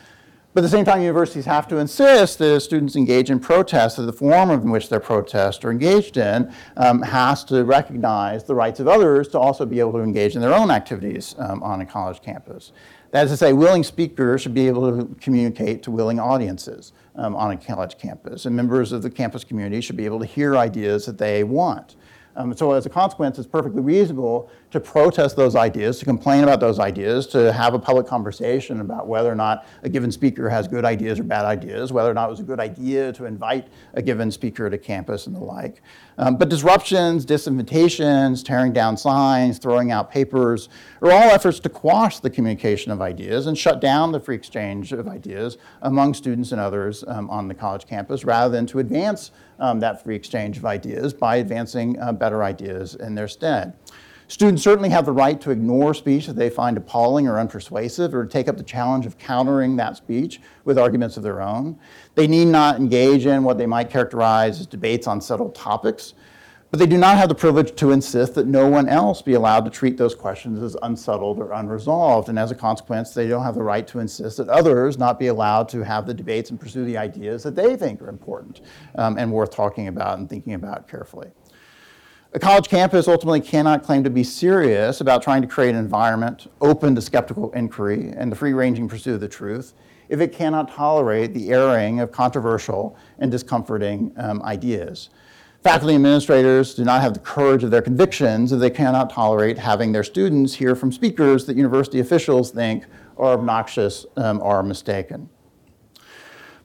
[0.53, 4.03] But at the same time, universities have to insist that students engage in protest, that
[4.03, 8.81] the form in which their protests are engaged in um, has to recognize the rights
[8.81, 11.87] of others to also be able to engage in their own activities um, on a
[11.87, 12.73] college campus.
[13.13, 17.37] That is to say, willing speakers should be able to communicate to willing audiences um,
[17.37, 20.57] on a college campus, and members of the campus community should be able to hear
[20.57, 21.95] ideas that they want.
[22.37, 26.61] Um, so as a consequence, it's perfectly reasonable to protest those ideas, to complain about
[26.61, 30.69] those ideas, to have a public conversation about whether or not a given speaker has
[30.69, 33.69] good ideas or bad ideas, whether or not it was a good idea to invite
[33.95, 35.83] a given speaker to campus and the like.
[36.19, 40.69] Um, but disruptions, disinvitations, tearing down signs, throwing out papers
[41.03, 44.93] are all efforts to quash the communication of ideas and shut down the free exchange
[44.93, 49.31] of ideas among students and others um, on the college campus rather than to advance
[49.61, 53.75] um, that free exchange of ideas by advancing uh, better ideas in their stead.
[54.31, 58.23] Students certainly have the right to ignore speech that they find appalling or unpersuasive or
[58.23, 61.77] to take up the challenge of countering that speech with arguments of their own.
[62.15, 66.15] They need not engage in what they might characterize as debates on settled topics,
[66.71, 69.65] but they do not have the privilege to insist that no one else be allowed
[69.65, 72.29] to treat those questions as unsettled or unresolved.
[72.29, 75.27] And as a consequence, they don't have the right to insist that others not be
[75.27, 78.61] allowed to have the debates and pursue the ideas that they think are important
[78.95, 81.31] um, and worth talking about and thinking about carefully.
[82.33, 86.47] A college campus ultimately cannot claim to be serious about trying to create an environment
[86.61, 89.75] open to skeptical inquiry and the free ranging pursuit of the truth
[90.09, 95.11] if it cannot tolerate the airing of controversial and discomforting um, ideas.
[95.63, 99.93] Faculty administrators do not have the courage of their convictions if they cannot tolerate having
[99.93, 102.85] their students hear from speakers that university officials think
[103.19, 105.29] are obnoxious um, or mistaken.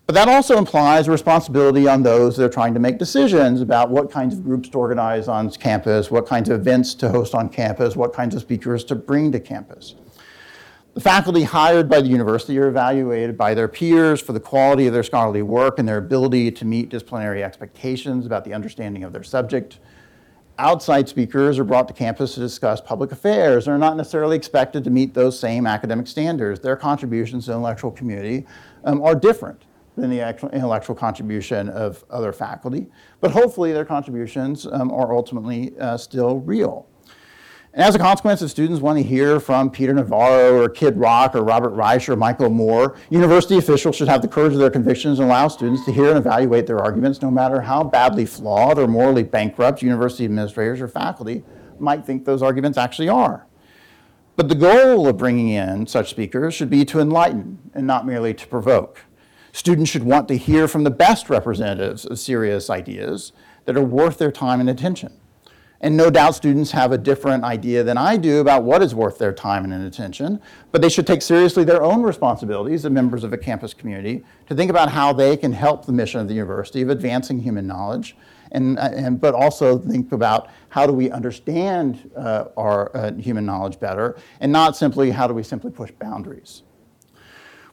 [0.06, 3.90] But that also implies a responsibility on those that are trying to make decisions about
[3.90, 7.50] what kinds of groups to organize on campus, what kinds of events to host on
[7.50, 9.96] campus, what kinds of speakers to bring to campus.
[10.96, 14.94] The faculty hired by the university are evaluated by their peers for the quality of
[14.94, 19.22] their scholarly work and their ability to meet disciplinary expectations about the understanding of their
[19.22, 19.80] subject.
[20.58, 24.86] Outside speakers are brought to campus to discuss public affairs and are not necessarily expected
[24.86, 26.62] to meet those same academic standards.
[26.62, 28.46] Their contributions to the intellectual community
[28.86, 29.64] um, are different
[29.98, 32.88] than the actual intellectual contribution of other faculty,
[33.20, 36.88] but hopefully their contributions um, are ultimately uh, still real.
[37.76, 41.36] And as a consequence, if students want to hear from Peter Navarro or Kid Rock
[41.36, 45.20] or Robert Reich or Michael Moore, university officials should have the courage of their convictions
[45.20, 48.88] and allow students to hear and evaluate their arguments, no matter how badly flawed or
[48.88, 51.44] morally bankrupt university administrators or faculty
[51.78, 53.46] might think those arguments actually are.
[54.38, 58.34] But the goal of bringing in such speakers should be to enlighten and not merely
[58.36, 59.04] to provoke.
[59.52, 63.34] Students should want to hear from the best representatives of serious ideas
[63.66, 65.12] that are worth their time and attention.
[65.86, 69.20] And no doubt students have a different idea than I do about what is worth
[69.20, 73.34] their time and attention, but they should take seriously their own responsibilities as members of
[73.34, 76.82] a campus community to think about how they can help the mission of the university
[76.82, 78.18] of advancing human knowledge,
[78.52, 83.80] and, and but also think about how do we understand uh, our uh, human knowledge
[83.80, 86.64] better, and not simply how do we simply push boundaries.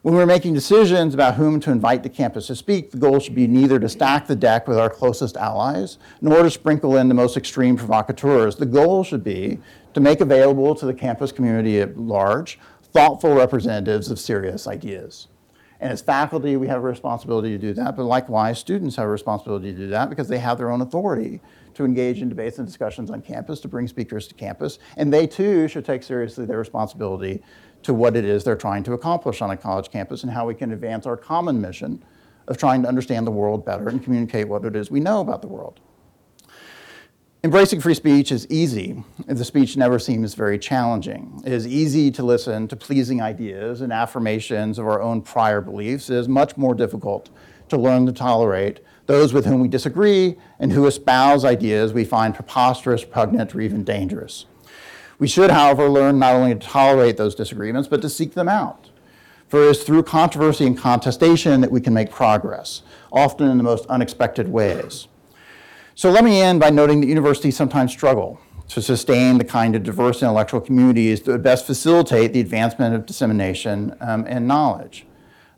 [0.03, 3.37] When we're making decisions about whom to invite to campus to speak, the goal should
[3.37, 7.15] be neither to stack the deck with our closest allies, nor to sprinkle in the
[7.15, 8.57] most extreme provocateurs.
[8.57, 9.61] The goal should be
[9.95, 15.29] to make available to the campus community at large thoughtful representatives of serious ideas.
[15.79, 19.11] And as faculty, we have a responsibility to do that, but likewise, students have a
[19.11, 21.41] responsibility to do that because they have their own authority
[21.75, 25.27] to engage in debates and discussions on campus, to bring speakers to campus, and they
[25.27, 27.43] too should take seriously their responsibility
[27.83, 30.55] to what it is they're trying to accomplish on a college campus and how we
[30.55, 32.03] can advance our common mission
[32.49, 35.43] of trying to understand the world better and communicate what it is we know about
[35.43, 35.81] the world.
[37.45, 41.43] Embracing free speech is easy the speech never seems very challenging.
[41.45, 46.09] It is easy to listen to pleasing ideas and affirmations of our own prior beliefs.
[46.09, 47.31] It is much more difficult
[47.69, 52.35] to learn to tolerate those with whom we disagree and who espouse ideas we find
[52.35, 54.47] preposterous, repugnant, or even dangerous.
[55.19, 58.91] We should, however, learn not only to tolerate those disagreements, but to seek them out.
[59.49, 63.63] For it is through controversy and contestation that we can make progress, often in the
[63.63, 65.09] most unexpected ways.
[65.95, 69.83] So let me end by noting that universities sometimes struggle to sustain the kind of
[69.83, 75.05] diverse intellectual communities that would best facilitate the advancement of dissemination um, and knowledge.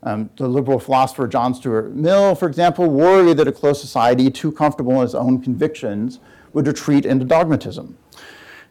[0.03, 4.51] Um, the liberal philosopher John Stuart Mill, for example, worried that a closed society too
[4.51, 6.19] comfortable in its own convictions
[6.51, 7.97] would retreat into dogmatism.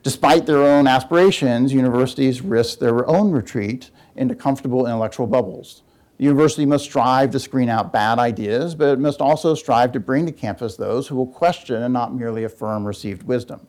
[0.04, 5.82] Despite their own aspirations, universities risk their own retreat into comfortable intellectual bubbles.
[6.18, 10.00] The university must strive to screen out bad ideas, but it must also strive to
[10.00, 13.66] bring to campus those who will question and not merely affirm received wisdom.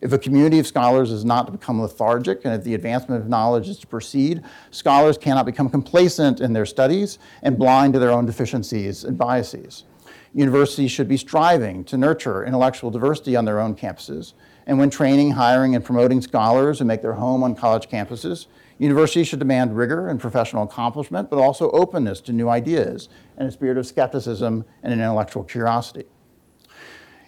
[0.00, 3.28] If a community of scholars is not to become lethargic and if the advancement of
[3.28, 8.12] knowledge is to proceed, scholars cannot become complacent in their studies and blind to their
[8.12, 9.82] own deficiencies and biases.
[10.32, 14.34] Universities should be striving to nurture intellectual diversity on their own campuses
[14.68, 19.26] and when training, hiring, and promoting scholars who make their home on college campuses, universities
[19.26, 23.78] should demand rigor and professional accomplishment, but also openness to new ideas and a spirit
[23.78, 26.04] of skepticism and an intellectual curiosity.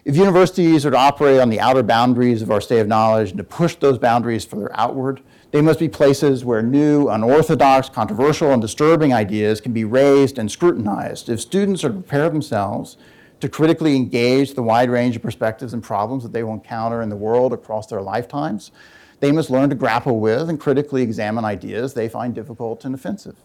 [0.05, 3.39] If universities are to operate on the outer boundaries of our state of knowledge and
[3.39, 8.61] to push those boundaries further outward, they must be places where new, unorthodox, controversial, and
[8.61, 11.29] disturbing ideas can be raised and scrutinized.
[11.29, 12.99] If students are to prepare themselves
[13.41, 17.09] to critically engage the wide range of perspectives and problems that they will encounter in
[17.09, 18.71] the world across their lifetimes.
[19.21, 23.37] They must learn to grapple with and critically examine ideas they find difficult and offensive.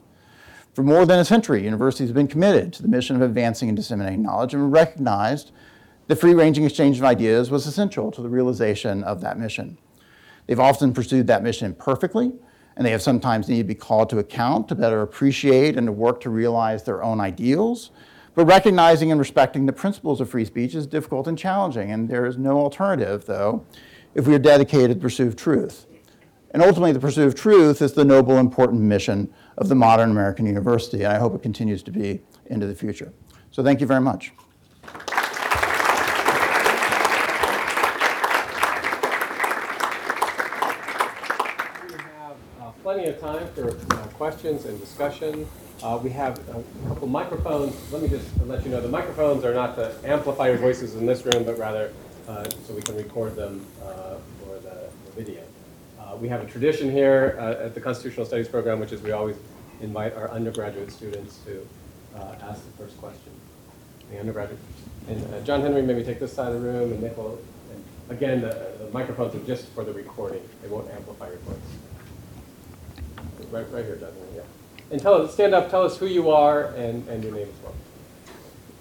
[0.74, 3.78] For more than a century, universities have been committed to the mission of advancing and
[3.78, 5.52] disseminating knowledge and recognized
[6.08, 9.78] the free ranging exchange of ideas was essential to the realization of that mission.
[10.46, 12.34] They've often pursued that mission imperfectly,
[12.76, 15.92] and they have sometimes needed to be called to account to better appreciate and to
[15.92, 17.92] work to realize their own ideals
[18.36, 22.26] but recognizing and respecting the principles of free speech is difficult and challenging, and there
[22.26, 23.66] is no alternative, though,
[24.14, 25.86] if we are dedicated to the pursuit of truth.
[26.52, 30.46] And ultimately, the pursuit of truth is the noble, important mission of the modern American
[30.46, 33.14] university, and I hope it continues to be into the future.
[33.52, 34.34] So, thank you very much.
[34.84, 34.92] We
[42.04, 45.48] have uh, plenty of time for uh, questions and discussion.
[45.84, 47.76] Uh, we have a couple microphones.
[47.92, 51.06] Let me just let you know the microphones are not to amplify your voices in
[51.06, 51.92] this room, but rather
[52.28, 55.42] uh, so we can record them uh, for the, the video.
[56.00, 59.12] Uh, we have a tradition here uh, at the Constitutional Studies program, which is we
[59.12, 59.36] always
[59.82, 61.68] invite our undergraduate students to
[62.16, 63.32] uh, ask the first question.
[64.12, 64.60] The undergraduate.
[65.10, 67.38] And John Henry, maybe take this side of the room, and Nickel.
[67.72, 67.84] And
[68.18, 70.42] again, the, the microphones are just for the recording.
[70.62, 71.58] They won't amplify your voice.
[73.52, 74.25] Right, right here, yeah.
[74.92, 77.64] And tell us, stand up, tell us who you are and, and your name as
[77.64, 77.74] well.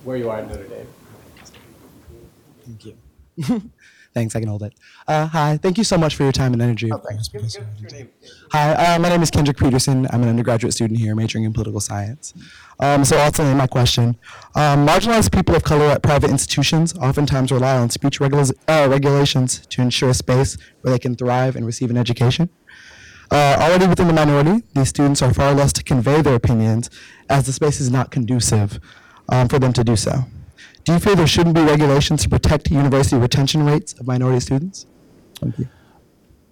[0.05, 0.87] Where you are at Notre Dame.
[2.65, 2.97] Thank you.
[4.15, 4.75] Thanks, I can hold it.
[5.09, 6.89] Uh, hi, thank you so much for your time and energy.
[6.93, 7.01] Oh,
[7.33, 8.09] Give, give your name.
[8.53, 10.07] Hi, uh, my name is Kendrick Peterson.
[10.13, 12.33] I'm an undergraduate student here, majoring in political science.
[12.79, 14.17] Um, so ultimately, my question:
[14.55, 19.67] um, Marginalized people of color at private institutions oftentimes rely on speech regula- uh, regulations
[19.67, 22.49] to ensure a space where they can thrive and receive an education.
[23.31, 26.91] Uh, already within the minority, these students are far less to convey their opinions,
[27.29, 28.79] as the space is not conducive
[29.29, 30.25] um, for them to do so.
[30.85, 34.87] Do you feel there shouldn't be regulations to protect university retention rates of minority students?
[35.37, 35.69] Thank you.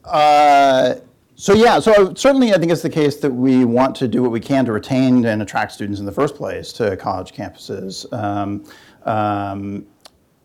[0.05, 0.95] Uh,
[1.35, 4.31] so yeah, so certainly I think it's the case that we want to do what
[4.31, 8.11] we can to retain and attract students in the first place to college campuses.
[8.13, 8.65] Um,
[9.05, 9.87] um,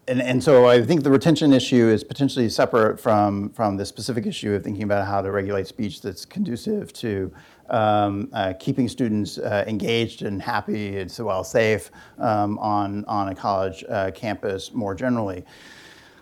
[0.07, 4.25] and, and so I think the retention issue is potentially separate from, from the specific
[4.25, 7.31] issue of thinking about how to regulate speech that's conducive to
[7.69, 13.29] um, uh, keeping students uh, engaged and happy and so well safe um, on, on
[13.29, 15.43] a college uh, campus more generally.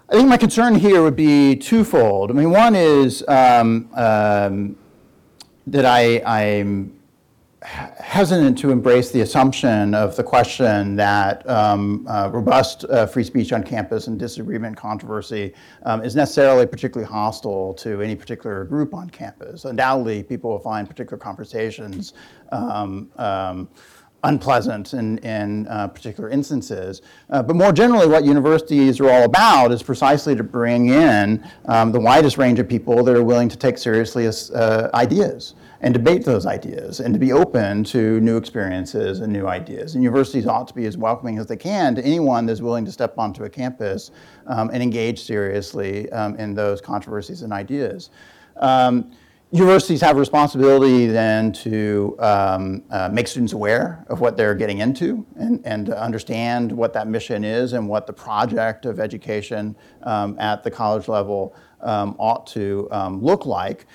[0.10, 2.32] I think my concern here would be twofold.
[2.32, 4.76] I mean, one is um, um,
[5.68, 6.95] that I, I'm
[7.66, 13.52] hesitant to embrace the assumption of the question that um, uh, robust uh, free speech
[13.52, 19.10] on campus and disagreement controversy um, is necessarily particularly hostile to any particular group on
[19.10, 19.66] campus.
[19.66, 22.14] Undoubtedly, people will find particular conversations
[22.52, 23.68] um, um
[24.24, 27.04] unpleasant in, in uh, particular instances.
[27.30, 31.92] Uh, but more generally, what universities are all about is precisely to bring in um,
[31.92, 36.24] the widest range of people that are willing to take seriously uh, ideas and debate
[36.24, 39.96] those ideas and to be open to new experiences and new ideas.
[39.96, 42.92] And universities ought to be as welcoming as they can to anyone that's willing to
[42.92, 44.12] step onto a campus
[44.48, 48.10] um, and engage seriously um, in those controversies and ideas.
[48.58, 49.12] Um,
[49.52, 54.80] universities have a responsibility then to um, uh, make students aware of what they're getting
[54.80, 59.76] into and, and to understand what that mission is and what the project of education
[60.04, 63.86] um, at the college level um, ought to um, look like.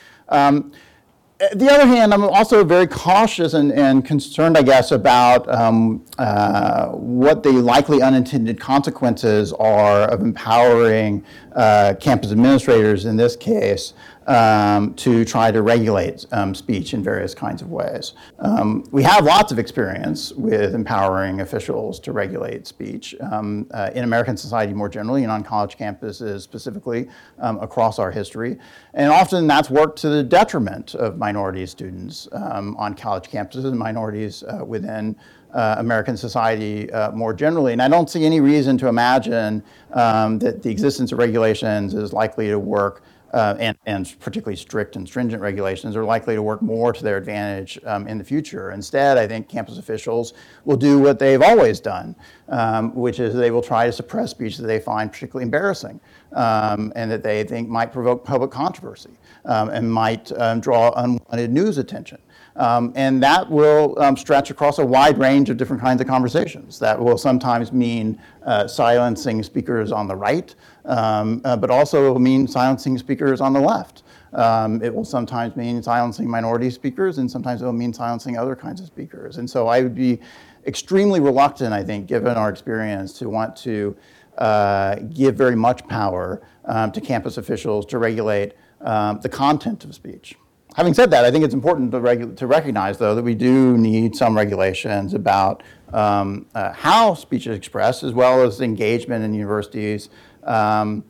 [1.40, 6.04] Um, the other hand, I'm also very cautious and, and concerned, I guess, about um,
[6.18, 11.24] uh, what the likely unintended consequences are of empowering
[11.54, 13.94] uh, campus administrators, in this case,
[14.26, 18.14] um, to try to regulate um, speech in various kinds of ways.
[18.38, 24.04] Um, we have lots of experience with empowering officials to regulate speech um, uh, in
[24.04, 28.58] American society more generally and on college campuses specifically um, across our history.
[28.94, 33.78] And often that's worked to the detriment of minority students um, on college campuses and
[33.78, 35.16] minorities uh, within
[35.52, 37.72] uh, American society uh, more generally.
[37.72, 42.12] And I don't see any reason to imagine um, that the existence of regulations is
[42.12, 46.62] likely to work uh, and, and, particularly strict and stringent regulations are likely to work
[46.62, 48.72] more to their advantage um, in the future.
[48.72, 52.16] Instead, I think campus officials will do what they've always done,
[52.48, 56.00] um, which is they will try to suppress speech that they find particularly embarrassing
[56.32, 59.10] um, and that they think might provoke public controversy
[59.44, 62.18] um, and might um, draw unwanted news attention.
[62.56, 66.78] Um, and that will um, stretch across a wide range of different kinds of conversations.
[66.78, 72.46] That will sometimes mean uh, silencing speakers on the right, um, uh, but also mean
[72.46, 74.02] silencing speakers on the left.
[74.32, 78.54] Um, it will sometimes mean silencing minority speakers, and sometimes it will mean silencing other
[78.54, 79.38] kinds of speakers.
[79.38, 80.20] And so I would be
[80.66, 83.96] extremely reluctant, I think, given our experience, to want to
[84.38, 89.94] uh, give very much power um, to campus officials to regulate um, the content of
[89.94, 90.36] speech.
[90.76, 93.76] Having said that, I think it's important to, regu- to recognize, though, that we do
[93.76, 99.34] need some regulations about um, uh, how speech is expressed, as well as engagement in
[99.34, 100.08] universities
[100.50, 101.04] um,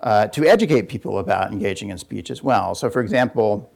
[0.00, 2.74] uh, to educate people about engaging in speech as well.
[2.74, 3.70] So, for example,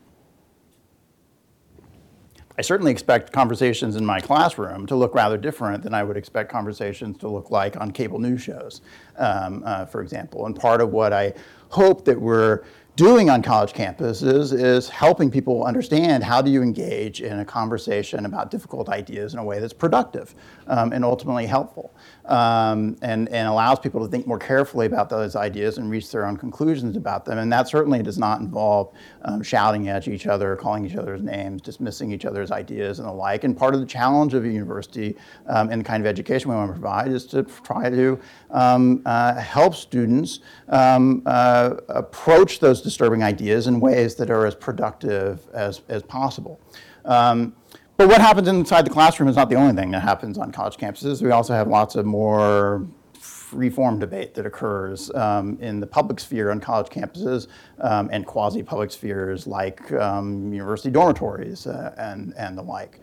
[2.58, 6.50] I certainly expect conversations in my classroom to look rather different than I would expect
[6.50, 8.80] conversations to look like on cable news shows,
[9.18, 10.46] um, uh, for example.
[10.46, 11.34] And part of what I
[11.68, 12.64] hope that we're
[12.96, 18.24] doing on college campuses is helping people understand how do you engage in a conversation
[18.24, 20.34] about difficult ideas in a way that's productive
[20.68, 21.94] um, and ultimately helpful
[22.26, 26.26] um, and, and allows people to think more carefully about those ideas and reach their
[26.26, 27.38] own conclusions about them.
[27.38, 28.92] And that certainly does not involve
[29.22, 33.12] um, shouting at each other, calling each other's names, dismissing each other's ideas and the
[33.12, 33.44] like.
[33.44, 36.56] And part of the challenge of a university um, and the kind of education we
[36.56, 38.18] want to provide is to try to
[38.50, 44.54] um, uh, help students um, uh, approach those disturbing ideas in ways that are as
[44.54, 46.60] productive as, as possible.
[47.04, 47.54] Um,
[47.96, 50.76] but what happens inside the classroom is not the only thing that happens on college
[50.76, 51.22] campuses.
[51.22, 52.86] We also have lots of more
[53.18, 57.46] free-form debate that occurs um, in the public sphere on college campuses
[57.80, 63.00] um, and quasi-public spheres like um, university dormitories uh, and, and the like.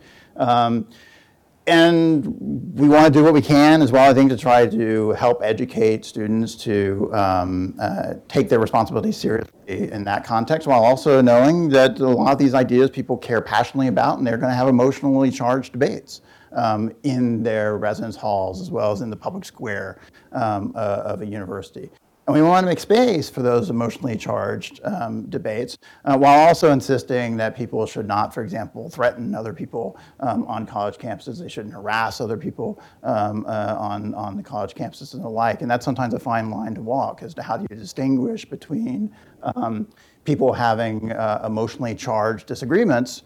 [1.66, 2.26] And
[2.74, 5.42] we want to do what we can as well, I think, to try to help
[5.42, 11.70] educate students to um, uh, take their responsibilities seriously in that context, while also knowing
[11.70, 14.68] that a lot of these ideas people care passionately about, and they're going to have
[14.68, 16.20] emotionally charged debates
[16.52, 19.98] um, in their residence halls as well as in the public square
[20.32, 21.90] um, uh, of a university.
[22.26, 26.72] And we want to make space for those emotionally charged um, debates uh, while also
[26.72, 31.38] insisting that people should not, for example, threaten other people um, on college campuses.
[31.38, 35.60] They shouldn't harass other people um, uh, on, on the college campuses and the like.
[35.60, 39.14] And that's sometimes a fine line to walk as to how do you distinguish between
[39.42, 39.86] um,
[40.24, 43.24] people having uh, emotionally charged disagreements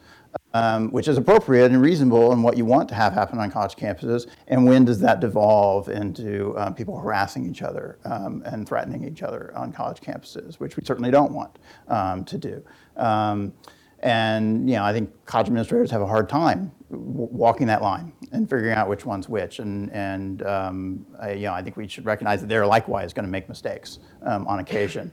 [0.55, 3.77] um, which is appropriate and reasonable and what you want to have happen on college
[3.77, 9.05] campuses, and when does that devolve into um, people harassing each other um, and threatening
[9.05, 11.59] each other on college campuses, which we certainly don't want
[11.89, 12.63] um, to do.
[12.97, 13.53] Um,
[14.01, 18.13] and you know, I think college administrators have a hard time w- walking that line
[18.31, 19.59] and figuring out which one's which.
[19.59, 23.25] And, and um, I, you know, I think we should recognize that they're likewise going
[23.25, 25.13] to make mistakes on occasion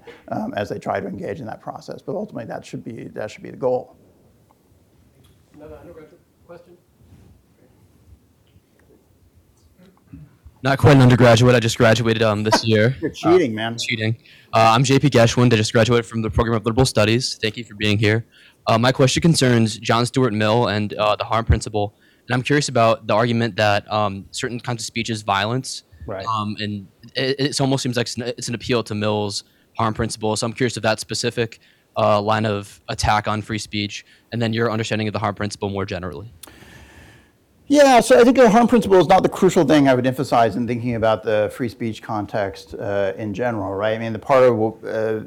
[0.56, 2.02] as they try to engage in that process.
[2.04, 3.98] But ultimately, that should be that should be the goal.
[5.66, 6.78] Another undergraduate question?
[10.62, 11.56] Not quite an undergraduate.
[11.56, 12.96] I just graduated um, this year.
[13.02, 13.76] You're cheating, man.
[13.80, 14.16] Cheating.
[14.54, 15.52] Uh, I'm JP Geschwind.
[15.54, 17.40] I just graduated from the program of liberal studies.
[17.42, 18.28] Thank you for being here.
[18.68, 21.96] Uh, my question concerns John Stuart Mill and uh, the harm principle.
[22.28, 25.82] And I'm curious about the argument that um, certain kinds of speech is violence.
[26.06, 26.28] Right.
[26.28, 29.46] Um, and it, it almost seems like it's an, it's an appeal to Mill's
[29.80, 30.36] harm principle.
[30.36, 31.60] So I'm curious if that's specific
[31.98, 35.70] uh, line of attack on free speech, and then your understanding of the harm principle
[35.70, 36.32] more generally.
[37.68, 40.56] Yeah, so I think the harm principle is not the crucial thing I would emphasize
[40.56, 43.96] in thinking about the free speech context uh, in general, right?
[43.96, 45.26] I mean, the part of uh,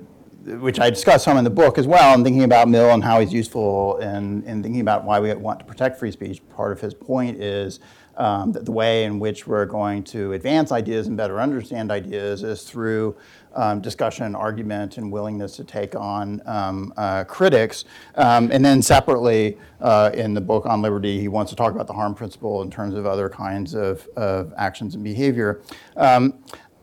[0.57, 3.19] which I discuss some in the book as well, and thinking about Mill and how
[3.21, 6.41] he's useful in, in thinking about why we want to protect free speech.
[6.51, 7.81] Part of his point is
[8.17, 12.43] um, that the way in which we're going to advance ideas and better understand ideas
[12.45, 13.17] is through
[13.55, 17.85] um, discussion, argument, and willingness to take on um, uh, critics.
[18.15, 21.87] Um, and then separately, uh, in the book on liberty, he wants to talk about
[21.87, 25.61] the harm principle in terms of other kinds of, of actions and behavior.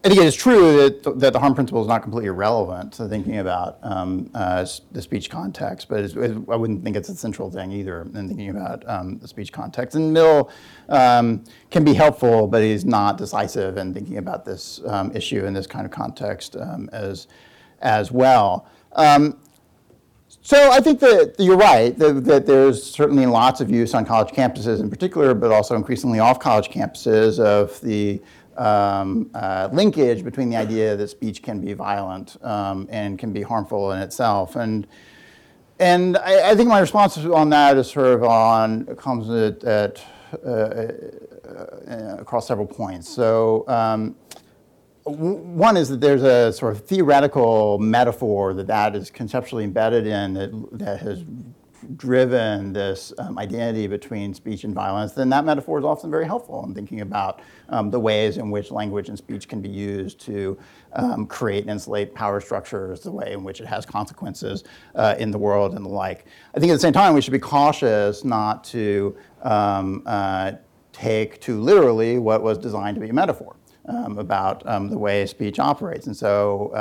[0.05, 2.93] Um, I think it is true that, that the harm principle is not completely irrelevant
[2.93, 7.09] to thinking about um, uh, the speech context, but it's, it's, I wouldn't think it's
[7.09, 9.95] a central thing either in thinking about um, the speech context.
[9.95, 10.51] And Mill
[10.89, 15.53] um, can be helpful, but he's not decisive in thinking about this um, issue in
[15.53, 17.27] this kind of context um, as,
[17.81, 18.67] as well.
[18.91, 19.39] Um,
[20.41, 24.29] so I think that you're right, that, that, there's certainly lots of use on college
[24.29, 28.21] campuses in particular, but also increasingly off college campuses of the
[28.57, 33.41] um, uh, linkage between the idea that speech can be violent um, and can be
[33.41, 34.55] harmful in itself.
[34.55, 34.87] And,
[35.79, 40.05] and I, I, think my response on that is sort of on, comes at, at
[40.43, 43.07] uh, uh, across several points.
[43.07, 44.15] So um,
[45.03, 50.33] one is that there's a sort of theoretical metaphor that that is conceptually embedded in
[50.33, 51.23] that, that has
[51.95, 56.63] driven this um, identity between speech and violence, then that metaphor is often very helpful
[56.65, 60.57] in thinking about um, the ways in which language and speech can be used to
[60.93, 64.63] um, create and insulate power structures, the way in which it has consequences
[64.95, 66.25] uh, in the world and the like.
[66.55, 70.53] I think at the same time, we should be cautious not to um, uh,
[70.93, 73.55] take too literally what was designed to be a metaphor
[73.87, 76.07] um, about um, the way speech operates.
[76.07, 76.71] And so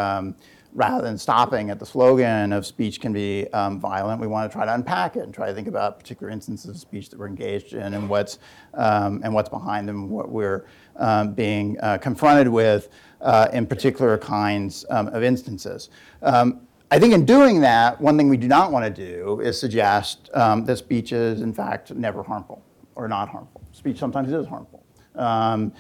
[0.74, 4.54] rather than stopping at the slogan of speech can be um, violent, we want to
[4.54, 7.28] try to unpack it and try to think about particular instances of speech that we're
[7.28, 8.40] engaged in and what's,
[8.74, 10.66] um, and what's behind them, what we're
[10.96, 12.88] um, being uh, confronted with
[13.20, 15.90] uh, in particular kinds um, of instances.
[16.22, 19.58] Um, I think in doing that, one thing we do not want to do is
[19.58, 22.64] suggest um, that speech is, in fact, never harmful
[22.96, 23.62] or not harmful.
[23.72, 24.84] Speech sometimes is harmful.
[25.14, 25.72] and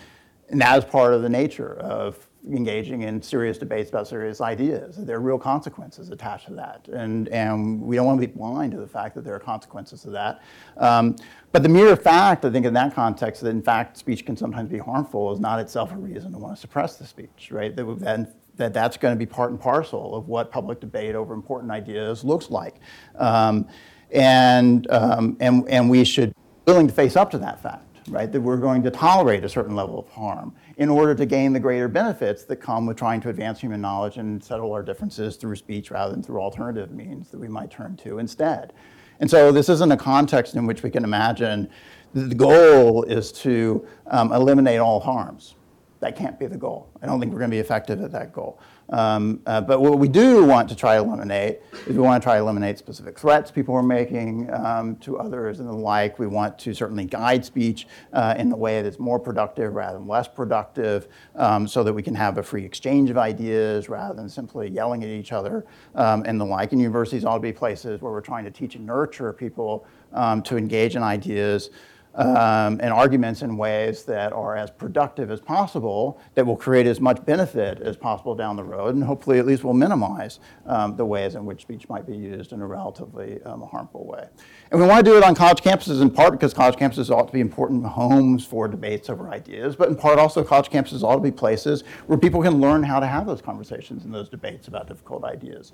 [0.60, 4.96] that is part of the nature of engaging in serious debates about serious ideas.
[4.96, 6.86] There are real consequences attached to that.
[6.88, 10.02] And, and we don't want to be blind to the fact that there are consequences
[10.02, 10.42] to that.
[10.76, 11.16] Um,
[11.52, 14.68] but the mere fact, I think, in that context, that in fact speech can sometimes
[14.68, 17.74] be harmful is not itself a reason to want to suppress the speech, right?
[17.74, 21.34] That, then, that that's going to be part and parcel of what public debate over
[21.34, 22.76] important ideas looks like.
[23.16, 23.66] Um,
[24.10, 28.30] and, um, and, and we should be willing to face up to that fact, right?
[28.30, 31.60] That we're going to tolerate a certain level of harm in order to gain the
[31.60, 35.56] greater benefits that come with trying to advance human knowledge and settle our differences through
[35.56, 38.72] speech rather than through alternative means that we might turn to instead.
[39.20, 41.70] And so this isn't a context in which we can imagine
[42.12, 45.54] the goal is to um, eliminate all harms.
[46.00, 46.88] That can't be the goal.
[47.02, 48.60] I don't think we're going to be effective at that goal.
[48.90, 52.24] Um, uh, but what we do want to try to eliminate is we want to
[52.24, 56.18] try to eliminate specific threats people are making um, to others and the like.
[56.18, 60.06] We want to certainly guide speech uh, in the way that's more productive rather than
[60.06, 64.28] less productive um, so that we can have a free exchange of ideas rather than
[64.28, 65.64] simply yelling at each other
[65.94, 66.72] um, and the like.
[66.72, 70.42] And universities ought to be places where we're trying to teach and nurture people um,
[70.42, 71.70] to engage in ideas
[72.14, 77.00] um, and arguments in ways that are as productive as possible, that will create as
[77.00, 81.04] much benefit as possible down the road, and hopefully at least will minimize um, the
[81.04, 84.28] ways in which speech might be used in a relatively um, harmful way.
[84.70, 87.26] And we want to do it on college campuses in part because college campuses ought
[87.26, 91.16] to be important homes for debates over ideas, but in part also college campuses ought
[91.16, 94.68] to be places where people can learn how to have those conversations and those debates
[94.68, 95.72] about difficult ideas.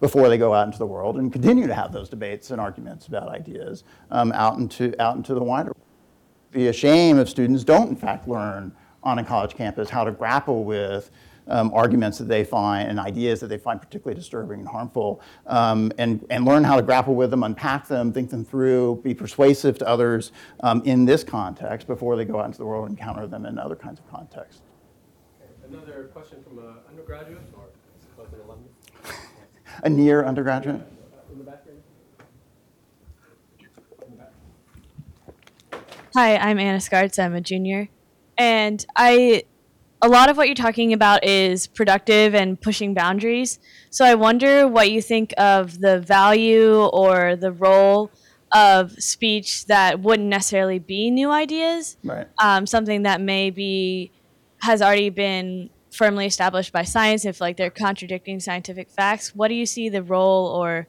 [0.00, 3.08] Before they go out into the world and continue to have those debates and arguments
[3.08, 3.82] about ideas
[4.12, 5.76] um, out, into, out into the wider world.
[6.52, 8.70] Be a shame if students don't, in fact, learn
[9.02, 11.10] on a college campus how to grapple with
[11.48, 15.90] um, arguments that they find and ideas that they find particularly disturbing and harmful, um,
[15.98, 19.78] and, and learn how to grapple with them, unpack them, think them through, be persuasive
[19.78, 23.26] to others um, in this context before they go out into the world and encounter
[23.26, 24.62] them in other kinds of contexts.
[25.68, 27.64] Another question from an undergraduate or
[28.24, 28.77] an alumnus?
[29.82, 30.82] A near undergraduate?
[31.30, 31.74] In the back here?
[36.14, 37.22] Hi, I'm Anna Skartz.
[37.22, 37.88] I'm a junior.
[38.36, 39.44] And I
[40.00, 43.58] a lot of what you're talking about is productive and pushing boundaries.
[43.90, 48.10] So I wonder what you think of the value or the role
[48.52, 51.96] of speech that wouldn't necessarily be new ideas.
[52.04, 52.28] Right.
[52.42, 54.12] Um, something that maybe
[54.60, 59.34] has already been firmly established by science if like they're contradicting scientific facts.
[59.34, 60.86] What do you see the role or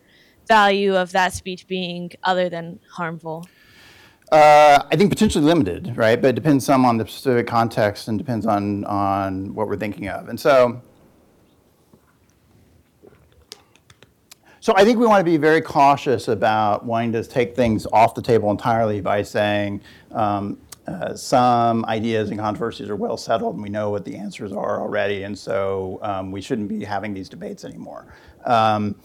[0.47, 3.47] value of that speech being other than harmful?
[4.31, 6.21] Uh, I think potentially limited, right?
[6.21, 10.07] But it depends some on the specific context and depends on on what we're thinking
[10.09, 10.29] of.
[10.29, 10.79] And so,
[14.59, 18.13] so I think we want to be very cautious about wanting to take things off
[18.13, 19.81] the table entirely by saying
[20.11, 20.59] um,
[20.89, 24.81] uh, some ideas and controversies are well settled and we know what the answers are
[24.81, 28.13] already, and so um, we shouldn't be having these debates anymore.
[28.45, 28.95] Um,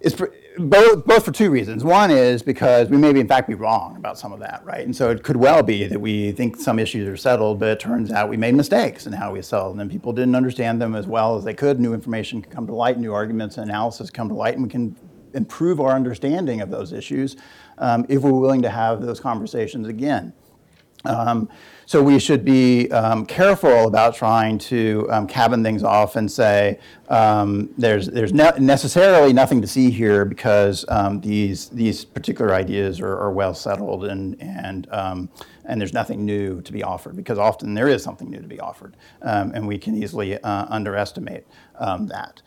[0.00, 0.20] it's
[0.58, 1.84] both, both for two reasons.
[1.84, 4.84] One is because we may, be, in fact, be wrong about some of that, right?
[4.84, 7.80] And so it could well be that we think some issues are settled, but it
[7.80, 9.88] turns out we made mistakes in how we settled them.
[9.88, 11.78] People didn't understand them as well as they could.
[11.78, 14.68] New information can come to light, new arguments and analysis come to light, and we
[14.68, 14.96] can
[15.34, 17.36] improve our understanding of those issues
[17.78, 20.32] um, if we're willing to have those conversations again.
[21.04, 21.48] Um,
[21.86, 26.78] so we should be um, careful about trying to um, cabin things off and say
[27.08, 33.00] um, there's there's ne- necessarily nothing to see here because um, these these particular ideas
[33.00, 35.28] are, are well settled and and um,
[35.64, 38.60] and there's nothing new to be offered because often there is something new to be
[38.60, 41.46] offered and we can easily uh, underestimate
[41.78, 42.42] that.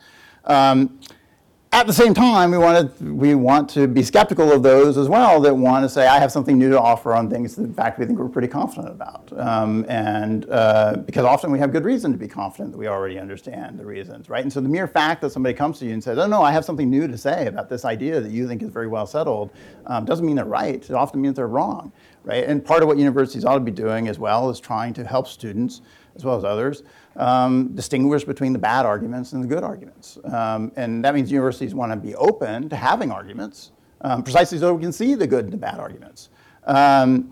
[1.76, 5.10] At the same time, we want, to, we want to be skeptical of those as
[5.10, 7.74] well that want to say, I have something new to offer on things that, in
[7.74, 9.30] fact, we think we're pretty confident about.
[9.36, 13.20] Um, and uh, because often we have good reason to be confident that we already
[13.20, 14.42] understand the reasons, right?
[14.42, 16.54] And so the mere fact that somebody comes to you and says, oh, no, I
[16.54, 19.52] have something new to say about this idea that you think is very well settled,
[19.88, 20.82] um, doesn't mean they're right.
[20.82, 21.92] It often means they're wrong,
[22.24, 22.46] right?
[22.46, 25.28] And part of what universities ought to be doing as well is trying to help
[25.28, 25.82] students,
[26.16, 26.84] as well as others,
[27.18, 30.18] um, distinguish between the bad arguments and the good arguments.
[30.26, 34.74] Um, and that means universities want to be open to having arguments, um, precisely so
[34.74, 36.30] we can see the good and the bad arguments.
[36.66, 37.32] Um,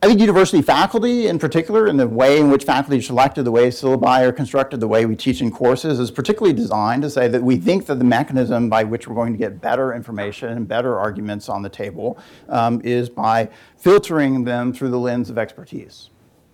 [0.00, 3.50] I think university faculty in particular, and the way in which faculty are selected, the
[3.50, 7.26] way syllabi are constructed, the way we teach in courses is particularly designed to say
[7.26, 10.68] that we think that the mechanism by which we're going to get better information and
[10.68, 12.16] better arguments on the table
[12.48, 16.10] um, is by filtering them through the lens of expertise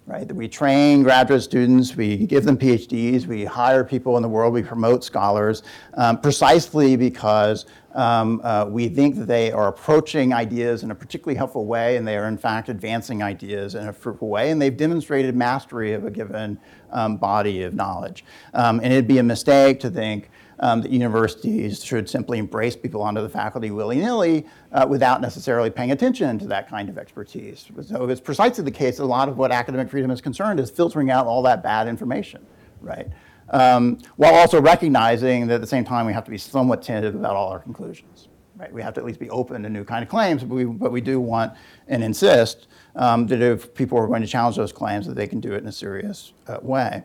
[0.07, 0.29] right?
[0.29, 4.53] That we train graduate students, we give them PhDs, we hire people in the world,
[4.53, 5.63] we promote scholars,
[5.95, 11.37] um, precisely because um, uh, we think that they are approaching ideas in a particularly
[11.37, 14.77] helpful way, and they are in fact advancing ideas in a fruitful way, and they've
[14.77, 16.59] demonstrated mastery of a given
[16.91, 18.25] um, body of knowledge.
[18.53, 20.29] Um, and it'd be a mistake to think
[20.61, 25.93] um, that universities should simply embrace people onto the faculty willy-nilly uh, without necessarily paying
[25.93, 27.69] attention to that kind of expertise.
[27.83, 30.71] So it's precisely the case that a lot of what academic freedom is concerned is
[30.71, 32.45] filtering out all that bad information,
[32.81, 33.09] right?
[33.51, 37.15] Um, while also recognizing that at the same time we have to be somewhat tentative
[37.15, 38.29] about all our conclusions.
[38.57, 38.73] Right?
[38.73, 40.93] We have to at least be open to new kind of claims, but we, but
[40.93, 41.55] we do want
[41.89, 45.41] and insist um, that if people are going to challenge those claims, that they can
[45.41, 47.03] do it in a serious uh, way.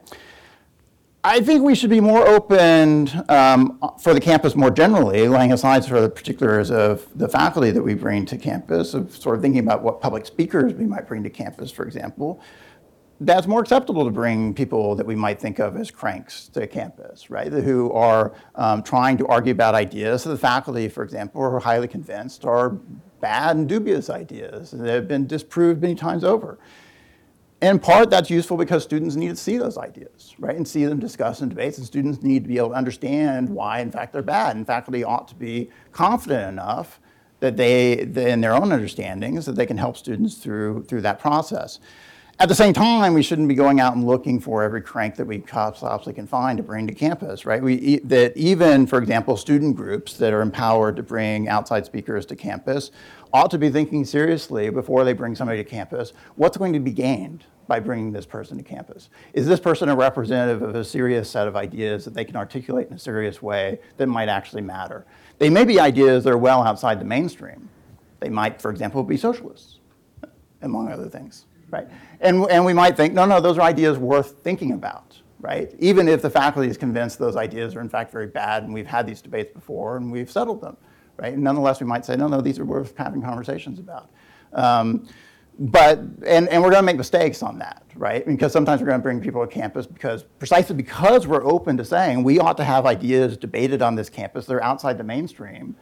[1.29, 5.83] I think we should be more open um, for the campus more generally, laying aside
[5.83, 9.43] sort of the particulars of the faculty that we bring to campus, of sort of
[9.43, 12.41] thinking about what public speakers we might bring to campus, for example.
[13.21, 17.29] That's more acceptable to bring people that we might think of as cranks to campus,
[17.29, 17.53] right?
[17.53, 20.23] Who are um, trying to argue about ideas.
[20.23, 22.71] So the faculty, for example, are highly convinced are
[23.21, 26.57] bad and dubious ideas that have been disproved many times over.
[27.61, 30.97] In part, that's useful because students need to see those ideas, right, and see them
[30.97, 34.21] discussed in debates, and students need to be able to understand why, in fact, they're
[34.21, 34.55] bad.
[34.55, 37.01] And faculty ought to be confident enough
[37.41, 41.79] that they, in their own understandings, that they can help students through, through that process.
[42.41, 45.25] At the same time, we shouldn't be going out and looking for every crank that
[45.25, 47.61] we possibly can find to bring to campus, right?
[47.61, 52.37] We, that even, for example, student groups that are empowered to bring outside speakers to
[52.37, 52.91] campus
[53.33, 56.93] ought to be thinking seriously before they bring somebody to campus, what's going to be
[56.93, 59.09] gained by bringing this person to campus?
[59.33, 62.87] Is this person a representative of a serious set of ideas that they can articulate
[62.87, 65.05] in a serious way that might actually matter?
[65.39, 67.67] They may be ideas that are well outside the mainstream.
[68.21, 69.79] They might, for example, be socialists,
[70.61, 71.87] among other things right?
[72.19, 75.73] And, and we might think, no, no, those are ideas worth thinking about, right?
[75.79, 78.87] Even if the faculty is convinced those ideas are in fact very bad and we've
[78.87, 80.77] had these debates before and we've settled them,
[81.17, 81.33] right?
[81.33, 84.09] And nonetheless, we might say, no, no, these are worth having conversations about.
[84.53, 85.07] Um,
[85.61, 88.25] but, and, and we're gonna make mistakes on that, right?
[88.25, 92.23] Because sometimes we're gonna bring people to campus because, precisely because we're open to saying
[92.23, 95.75] we ought to have ideas debated on this campus that are outside the mainstream,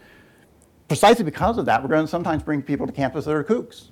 [0.87, 3.89] precisely because of that, we're gonna sometimes bring people to campus that are kooks,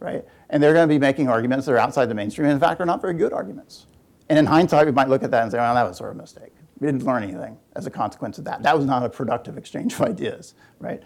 [0.00, 0.24] right?
[0.48, 2.80] And they're going to be making arguments that are outside the mainstream, and in fact,
[2.80, 3.86] are not very good arguments.
[4.28, 6.16] And in hindsight, we might look at that and say, well, that was sort of
[6.16, 6.52] a mistake.
[6.78, 8.62] We didn't learn anything as a consequence of that.
[8.62, 11.02] That was not a productive exchange of ideas, right?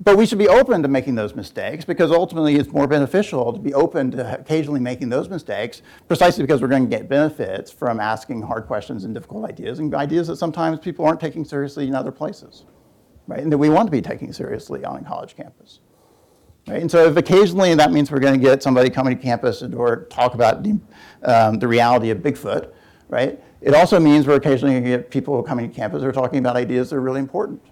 [0.00, 3.58] But we should be open to making those mistakes because ultimately it's more beneficial to
[3.58, 7.98] be open to occasionally making those mistakes precisely because we're going to get benefits from
[7.98, 11.96] asking hard questions and difficult ideas and ideas that sometimes people aren't taking seriously in
[11.96, 12.64] other places,
[13.26, 13.40] right?
[13.40, 15.80] And that we want to be taking seriously on a college campus.
[16.68, 16.82] Right?
[16.82, 20.04] And so if occasionally that means we're going to get somebody coming to campus or
[20.10, 20.78] talk about the,
[21.22, 22.72] um, the reality of Bigfoot,
[23.08, 23.42] right?
[23.62, 26.38] It also means we're occasionally going to get people coming to campus who are talking
[26.38, 27.62] about ideas that are really important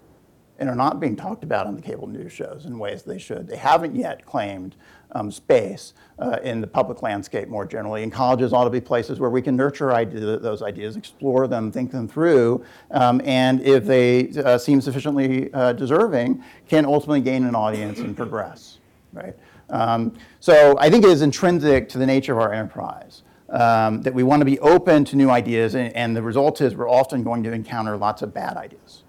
[0.59, 3.47] and are not being talked about on the cable news shows in ways they should.
[3.47, 4.77] They haven't yet claimed
[5.13, 8.03] um, space uh, in the public landscape more generally.
[8.03, 11.71] And colleges ought to be places where we can nurture idea, those ideas, explore them,
[11.71, 17.45] think them through, um, and if they uh, seem sufficiently uh, deserving, can ultimately gain
[17.45, 18.76] an audience and progress
[19.17, 19.35] right?
[19.71, 24.15] Um, so I think it is intrinsic to the nature of our enterprise um, that
[24.15, 27.23] we want to be open to new ideas, and, and, the result is we're often
[27.23, 29.05] going to encounter lots of bad ideas.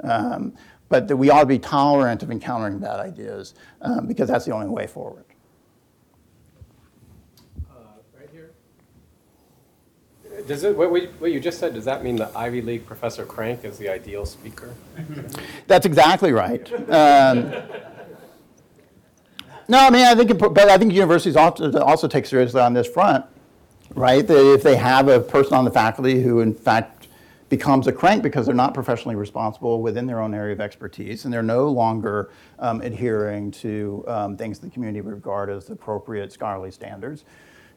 [0.00, 0.54] Um,
[0.88, 4.52] but that we ought to be tolerant of encountering bad ideas um, because that's the
[4.52, 5.24] only way forward.
[7.68, 7.74] Uh,
[8.16, 8.50] right here.
[10.46, 13.24] Does it, what, we, what you just said, does that mean that Ivy League Professor
[13.24, 14.74] Crank is the ideal speaker?
[15.66, 16.70] That's exactly right.
[19.68, 23.24] No, I mean, I think, but I think universities also take seriously on this front,
[23.94, 24.26] right?
[24.26, 27.08] That if they have a person on the faculty who, in fact,
[27.48, 31.32] becomes a crank because they're not professionally responsible within their own area of expertise and
[31.32, 36.70] they're no longer um, adhering to um, things the community would regard as appropriate scholarly
[36.70, 37.24] standards.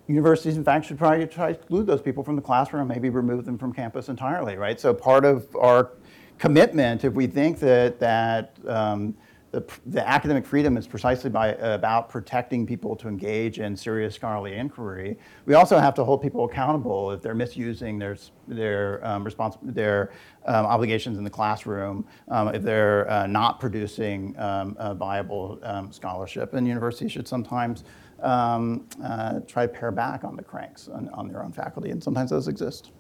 [0.08, 3.46] Universities, in fact, should probably try to exclude those people from the classroom, maybe remove
[3.46, 4.80] them from campus entirely, right?
[4.80, 5.92] So part of our
[6.40, 9.16] commitment, if we think that that um,
[9.52, 14.56] the, the academic freedom is precisely by, about protecting people to engage in serious scholarly
[14.56, 15.18] inquiry.
[15.46, 18.18] We also have to hold people accountable if they're misusing their,
[18.48, 20.12] their, um, respons- their
[20.46, 26.54] um, obligations in the classroom, um, if they're uh, not producing um, viable um, scholarship.
[26.54, 27.86] And universities should sometimes
[28.22, 32.04] um, uh, try to pare back on the cranks on, on, their own faculty, and
[32.04, 32.92] sometimes those exist.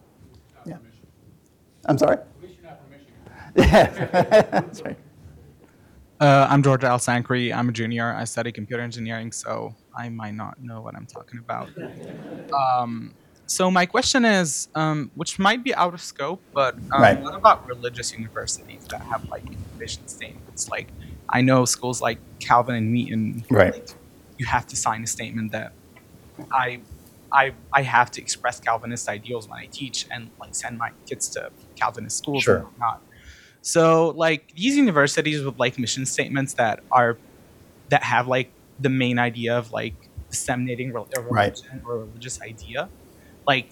[0.65, 0.77] yeah.
[1.85, 2.17] I'm sorry?
[2.17, 3.13] At least you're not from Michigan.
[3.55, 4.97] Yeah, that's right.
[6.19, 7.53] Uh, I'm George Al Sankri.
[7.55, 8.11] I'm a junior.
[8.13, 11.69] I study computer engineering, so I might not know what I'm talking about.
[12.57, 13.13] Um,
[13.47, 17.17] so my question is, um, which might be out of scope, but um, Right.
[17.21, 19.45] what about religious universities that have like
[19.79, 20.67] vision statements?
[20.71, 20.91] Like,
[21.31, 23.73] I know schools like Calvin and Wheaton, Right.
[23.73, 23.87] like,
[24.39, 25.73] you have to sign a statement that
[26.51, 26.83] I,
[27.33, 31.29] I, I have to express Calvinist ideals when I teach and like send my kids
[31.31, 32.55] to Calvinist schools Sure.
[32.57, 33.01] and whatnot.
[33.73, 37.19] So like these universities with like mission statements that are
[37.89, 39.95] that have like the main idea of like
[40.31, 41.53] disseminating a Right.
[41.85, 42.91] or a religious idea,
[43.47, 43.67] like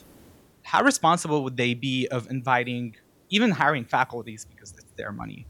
[0.63, 2.93] how responsible would they be of inviting
[3.31, 5.47] even hiring faculties because it's their money?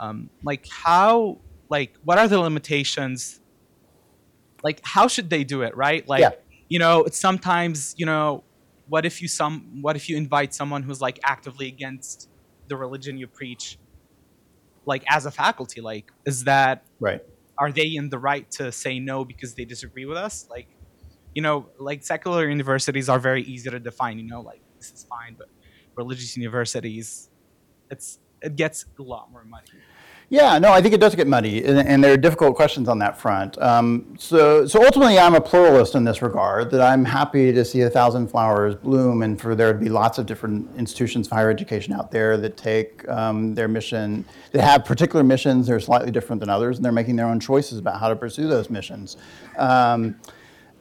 [0.00, 1.38] Um, like how
[1.70, 3.40] like what are the limitations?
[4.62, 5.76] Like how should they do it?
[5.76, 6.06] Right?
[6.08, 6.30] Like Yeah.
[6.68, 8.44] you know, it's sometimes you know,
[8.86, 12.28] what if you some what if you invite someone who's like actively against
[12.68, 13.78] the religion you preach?
[14.86, 17.20] Like as a faculty, like is that Right.
[17.58, 20.68] are they in the right to say no because they disagree with us like
[21.34, 25.06] you know like secular universities are very easy to define you know like this is
[25.08, 25.48] fine but
[25.96, 27.30] religious universities
[27.90, 29.84] it's it gets a lot more money
[30.28, 32.98] Yeah, no, I think it does get muddy, and, and there are difficult questions on
[32.98, 33.56] that front.
[33.62, 36.72] Um, so, so ultimately, I'm a pluralist in this regard.
[36.72, 40.18] That I'm happy to see a thousand flowers bloom, and for there to be lots
[40.18, 44.84] of different institutions of higher education out there that take um, their mission, that have
[44.84, 45.68] particular missions.
[45.68, 48.48] They're slightly different than others, and they're making their own choices about how to pursue
[48.48, 49.16] those missions.
[49.56, 50.16] Um,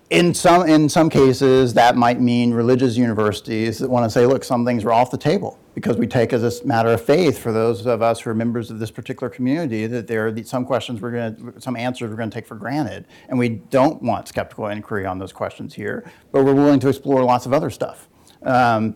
[0.10, 4.44] in some in some cases, that might mean religious universities that want to say, look,
[4.44, 7.52] some things are off the table because we take as a matter of faith for
[7.52, 11.02] those of us who are members of this particular community that there are some questions
[11.02, 14.28] we're going to some answers we're going to take for granted, and we don't want
[14.28, 18.08] skeptical inquiry on those questions here, but we're willing to explore lots of other stuff.
[18.44, 18.96] Um,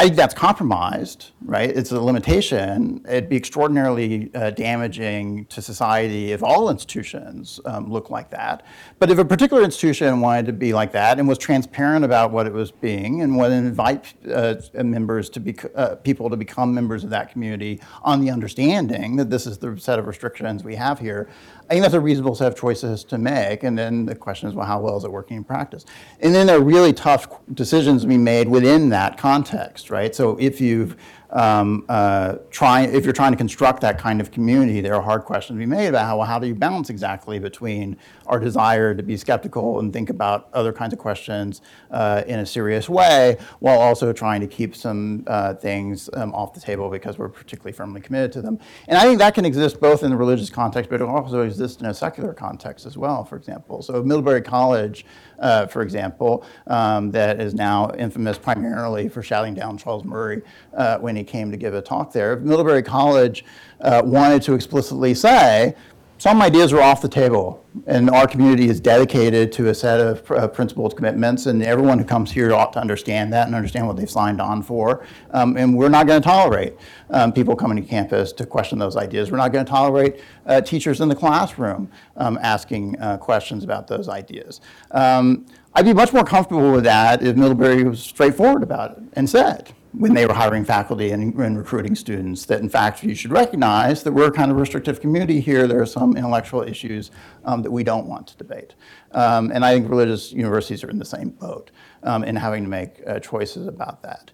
[0.00, 1.68] I think that's compromised, right?
[1.68, 3.04] It's a limitation.
[3.08, 8.64] It'd be extraordinarily uh, damaging to society if all institutions um, look like that.
[9.00, 12.46] But if a particular institution wanted to be like that and was transparent about what
[12.46, 17.02] it was being and would invite uh, members to be uh, people to become members
[17.02, 21.00] of that community on the understanding that this is the set of restrictions we have
[21.00, 21.28] here,
[21.68, 23.62] I think that's a reasonable set of choices to make.
[23.62, 25.84] And then the question is, well, how well is it working in practice?
[26.20, 30.14] And then there are really tough decisions to be made within that context, right?
[30.14, 30.96] So if you've
[31.30, 35.24] um, uh, try, if you're trying to construct that kind of community, there are hard
[35.24, 38.94] questions to be made about how, well, how do you balance exactly between our desire
[38.94, 41.60] to be skeptical and think about other kinds of questions
[41.90, 46.54] uh, in a serious way, while also trying to keep some uh, things um, off
[46.54, 48.58] the table because we're particularly firmly committed to them.
[48.86, 51.80] And I think that can exist both in the religious context, but it also exists
[51.80, 53.82] in a secular context as well, for example.
[53.82, 55.04] So Middlebury College,
[55.38, 60.42] uh, for example, um, that is now infamous primarily for shouting down Charles Murray
[60.74, 62.36] uh, when he came to give a talk there.
[62.36, 63.44] Middlebury College
[63.80, 65.74] uh, wanted to explicitly say,
[66.18, 70.28] some ideas are off the table, and our community is dedicated to a set of
[70.32, 73.96] uh, principled commitments, and everyone who comes here ought to understand that and understand what
[73.96, 75.06] they've signed on for.
[75.30, 76.74] Um, and we're not going to tolerate
[77.10, 79.30] um, people coming to campus to question those ideas.
[79.30, 83.86] We're not going to tolerate uh, teachers in the classroom um, asking uh, questions about
[83.86, 84.60] those ideas.
[84.90, 89.30] Um, I'd be much more comfortable with that if Middlebury was straightforward about it and
[89.30, 93.30] said, when they were hiring faculty and, and recruiting students that in fact you should
[93.30, 95.66] recognize that we're a kind of restrictive community here.
[95.66, 97.10] There are some intellectual issues
[97.44, 98.74] um, that we don't want to debate.
[99.12, 101.70] Um, and I think religious universities are in the same boat
[102.02, 104.30] um, in having to make uh, choices about that.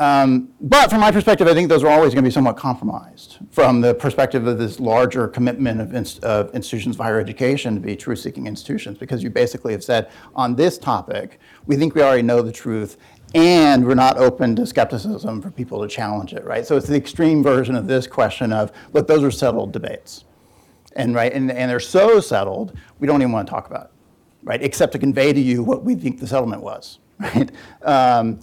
[0.00, 3.38] Um, but from my perspective, I think those are always going to be somewhat compromised
[3.50, 7.80] from the perspective of this larger commitment of, inst- of institutions of higher education to
[7.80, 12.02] be truth seeking institutions, because you basically have said on this topic, we think we
[12.02, 12.96] already know the truth
[13.34, 16.66] and we're not open to skepticism for people to challenge it, right?
[16.66, 20.24] So it's the extreme version of this question of, look, those are settled debates.
[20.96, 23.90] And, right, and, and they're so settled, we don't even want to talk about it,
[24.42, 24.62] right?
[24.62, 27.50] Except to convey to you what we think the settlement was, right?
[27.82, 28.40] Um,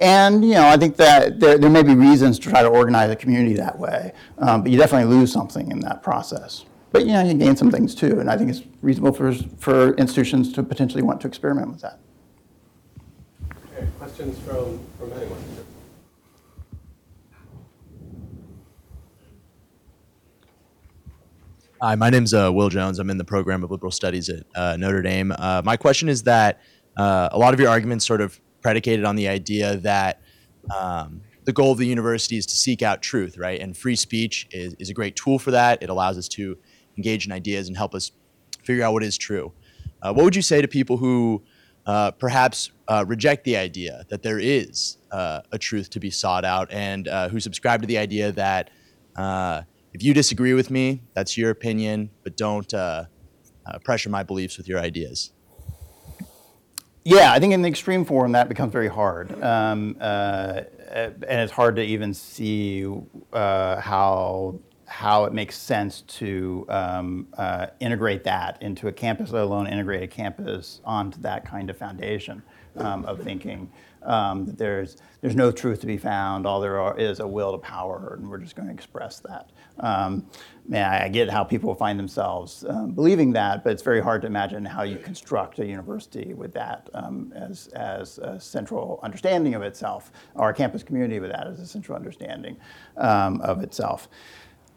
[0.00, 3.10] and, you know, I think that there, there may be reasons to try to organize
[3.10, 6.64] a community that way, um, but you definitely lose something in that process.
[6.92, 9.94] But, you know, you gain some things too, and I think it's reasonable for, for
[9.94, 11.98] institutions to potentially want to experiment with that.
[13.78, 15.38] Okay, questions from, from anyone?
[21.80, 22.98] Hi, my name's uh, Will Jones.
[22.98, 25.32] I'm in the program of liberal studies at uh, Notre Dame.
[25.38, 26.60] Uh, my question is that
[26.96, 30.22] uh, a lot of your arguments sort of predicated on the idea that
[30.76, 33.60] um, the goal of the university is to seek out truth, right?
[33.60, 35.80] And free speech is, is a great tool for that.
[35.84, 36.58] It allows us to
[36.96, 38.10] engage in ideas and help us
[38.64, 39.52] figure out what is true.
[40.02, 41.44] Uh, what would you say to people who
[41.88, 46.44] uh, perhaps uh, reject the idea that there is uh, a truth to be sought
[46.44, 48.68] out and uh, who subscribe to the idea that
[49.16, 49.62] uh,
[49.94, 53.04] if you disagree with me, that's your opinion, but don't uh,
[53.84, 55.32] pressure my beliefs with your ideas.
[57.04, 60.66] Yeah, I think in the extreme form that becomes very hard, um, and
[61.30, 62.86] it's hard to even see
[63.32, 69.66] how how it makes sense to um, uh, integrate that into a campus, let alone
[69.66, 72.42] integrate a campus onto that kind of foundation
[72.76, 73.70] um, of thinking.
[74.02, 76.46] Um, that there's there's no truth to be found.
[76.46, 79.50] All there are, is a will to power, and we're just going to express that.
[79.80, 80.24] Um,
[80.66, 84.28] man, I get how people find themselves um, believing that, but it's very hard to
[84.28, 89.62] imagine how you construct a university with that um, as as a central understanding of
[89.62, 92.56] itself, or a campus community with that as a central understanding
[92.96, 94.08] of itself.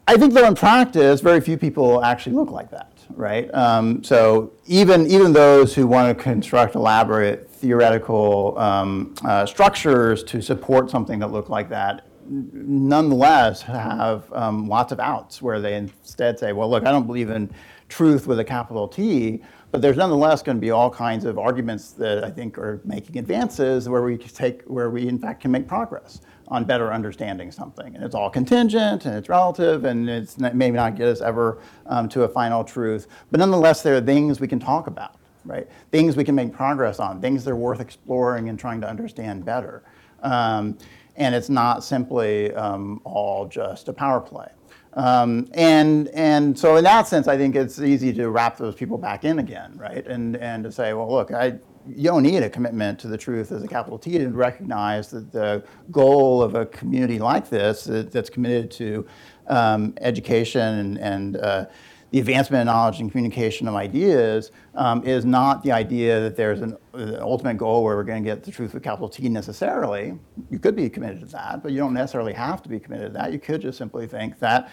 [0.08, 3.52] I think though in practice, very few people actually look like that, right?
[3.54, 10.42] Um, so even even those who want to construct elaborate theoretical um, uh, structures to
[10.42, 16.38] support something that look like that, nonetheless have um, lots of outs where they instead
[16.38, 17.48] say, well, look, I don't believe in
[17.88, 21.92] truth with a capital T, but there's nonetheless going to be all kinds of arguments
[21.92, 25.68] that I think are making advances where we take where we in fact can make
[25.68, 27.94] progress on better understanding something.
[27.94, 31.58] And it's all contingent and it's relative and it's not, maybe not get us ever
[31.86, 33.06] um, to a final truth.
[33.30, 35.68] But nonetheless, there are things we can talk about, right?
[35.90, 39.44] Things we can make progress on, things that are worth exploring and trying to understand
[39.44, 39.82] better.
[40.22, 40.78] Um,
[41.16, 44.48] and it's not simply um, all just a power play.
[44.94, 48.98] Um, and and so in that sense, I think it's easy to wrap those people
[48.98, 50.06] back in again, right?
[50.06, 51.58] And and to say, well, look, I
[51.88, 55.32] you don't need a commitment to the truth as a capital T to recognize that
[55.32, 59.06] the goal of a community like this that, that's committed to
[59.48, 61.66] um, education and, and uh,
[62.10, 66.60] the advancement of knowledge and communication of ideas um, is not the idea that there's
[66.60, 70.18] an, an ultimate goal where we're going to get the truth with capital T necessarily.
[70.50, 73.12] You could be committed to that, but you don't necessarily have to be committed to
[73.18, 73.32] that.
[73.32, 74.70] You could just simply think that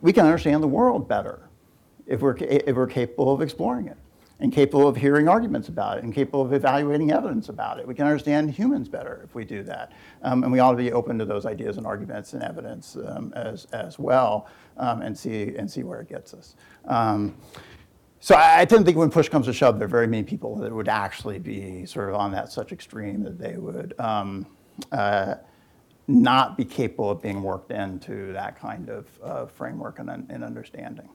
[0.00, 1.48] we can understand the world better
[2.06, 3.98] if we're, if we're capable of exploring it
[4.40, 7.86] and capable of hearing arguments about it and capable of evaluating evidence about it.
[7.86, 9.92] We can understand humans better if we do that.
[10.22, 13.32] Um, and we ought to be open to those ideas and arguments and evidence um,
[13.34, 16.54] as, as well um, and, see, and see where it gets us.
[16.84, 17.36] Um,
[18.20, 20.22] so I, I tend to think when push comes to shove, there are very many
[20.22, 24.46] people that would actually be sort of on that such extreme that they would um,
[24.92, 25.34] uh,
[26.06, 31.08] not be capable of being worked into that kind of uh, framework and, and understanding.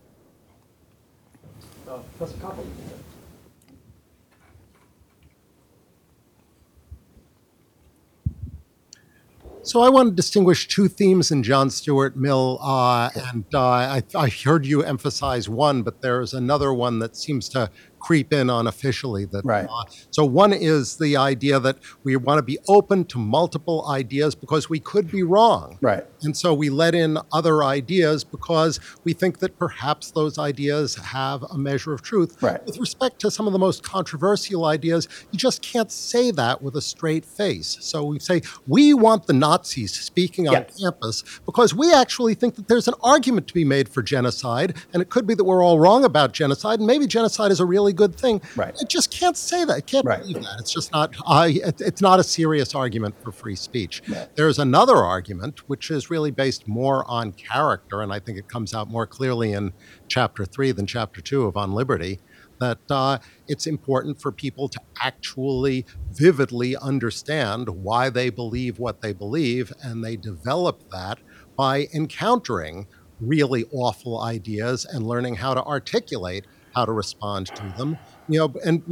[9.66, 14.04] So I want to distinguish two themes in John Stuart Mill, uh, and uh, I,
[14.14, 19.24] I heard you emphasize one, but there's another one that seems to creep in unofficially.
[19.24, 19.64] That Right.
[19.66, 24.36] uh, so one is the idea that we want to be open to multiple ideas
[24.36, 26.04] because we could be wrong, Right.
[26.24, 31.44] And so we let in other ideas because we think that perhaps those ideas have
[31.52, 32.42] a measure of truth.
[32.42, 32.64] Right.
[32.66, 36.76] With respect to some of the most controversial ideas, you just can't say that with
[36.76, 37.78] a straight face.
[37.82, 40.80] So we say, we want the Nazis speaking on Yes.
[40.80, 45.02] campus because we actually think that there's an argument to be made for genocide, and
[45.02, 47.94] it could be that we're all wrong about genocide, and maybe genocide is a really
[47.94, 48.42] good thing.
[48.56, 48.74] Right.
[48.82, 49.78] It just can't say that.
[49.80, 50.20] It can't Right.
[50.22, 50.58] believe that.
[50.60, 51.14] It's just not.
[51.26, 54.02] Uh, it, it's not a serious argument for free speech.
[54.08, 54.28] Right.
[54.36, 58.72] There's another argument which is really based more on character, and I think it comes
[58.72, 59.74] out more clearly in
[60.08, 62.20] chapter three than chapter two of On Liberty.
[62.60, 69.12] That uh, it's important for people to actually vividly understand why they believe what they
[69.12, 71.18] believe, and they develop that
[71.58, 72.86] by encountering
[73.20, 76.46] really awful ideas and learning how to articulate
[76.76, 77.98] how to respond to them.
[78.28, 78.84] You know, and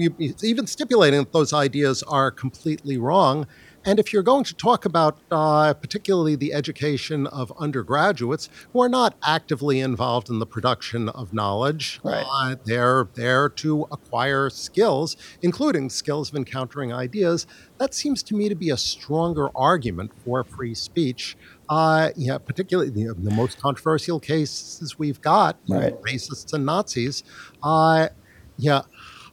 [0.44, 3.46] even stipulating that those ideas are completely wrong.
[3.84, 8.90] And if you're going to talk about uh, particularly the education of undergraduates who are
[8.90, 12.26] not actively involved in the production of knowledge, Right.
[12.32, 17.48] uh, they're there to acquire skills, including skills of encountering ideas.
[17.80, 21.36] That seems to me to be a stronger argument for free speech.
[21.68, 25.96] Uh, yeah, particularly the, the most controversial cases we've got, Right.
[26.02, 27.24] racists and Nazis.
[27.64, 28.10] Uh,
[28.58, 28.82] yeah,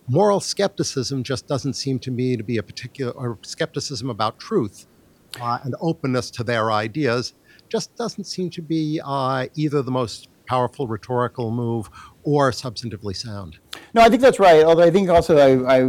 [0.09, 4.86] moral skepticism just doesn't seem to me to be a particular, or skepticism about truth
[5.40, 7.34] uh, and openness to their ideas
[7.68, 11.90] just doesn't seem to be uh, either the most powerful rhetorical move
[12.22, 13.59] or substantively sound.
[13.92, 14.64] No, I think that's right.
[14.64, 15.80] Although I think also I,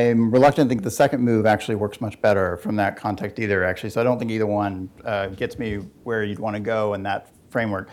[0.00, 3.64] I'm reluctant to think the second move actually works much better from that context either,
[3.64, 3.90] actually.
[3.90, 7.02] So I don't think either one uh, gets me where you'd want to go in
[7.02, 7.90] that framework.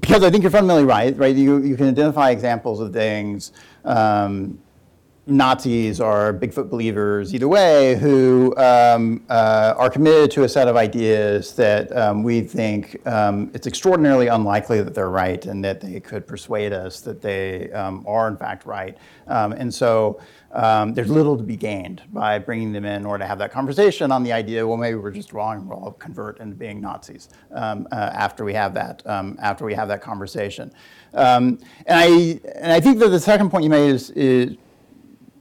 [0.00, 1.34] Because I think you're fundamentally right, right?
[1.36, 3.52] You, you can identify examples of things
[3.84, 4.58] um,
[5.26, 10.76] Nazis or Bigfoot believers, either way, who um, uh, are committed to a set of
[10.76, 15.98] ideas that um, we think um, it's extraordinarily unlikely that they're right and that they
[15.98, 18.98] could persuade us that they um, are in fact right.
[19.26, 20.20] Um, and so
[20.52, 24.12] um, there's little to be gained by bringing them in or to have that conversation
[24.12, 27.84] on the idea, well, maybe we're just wrong we'll all convert into being Nazis uh,
[27.90, 30.70] after we have that after we have that conversation.
[31.14, 34.56] And I and I think that the second point you made is, is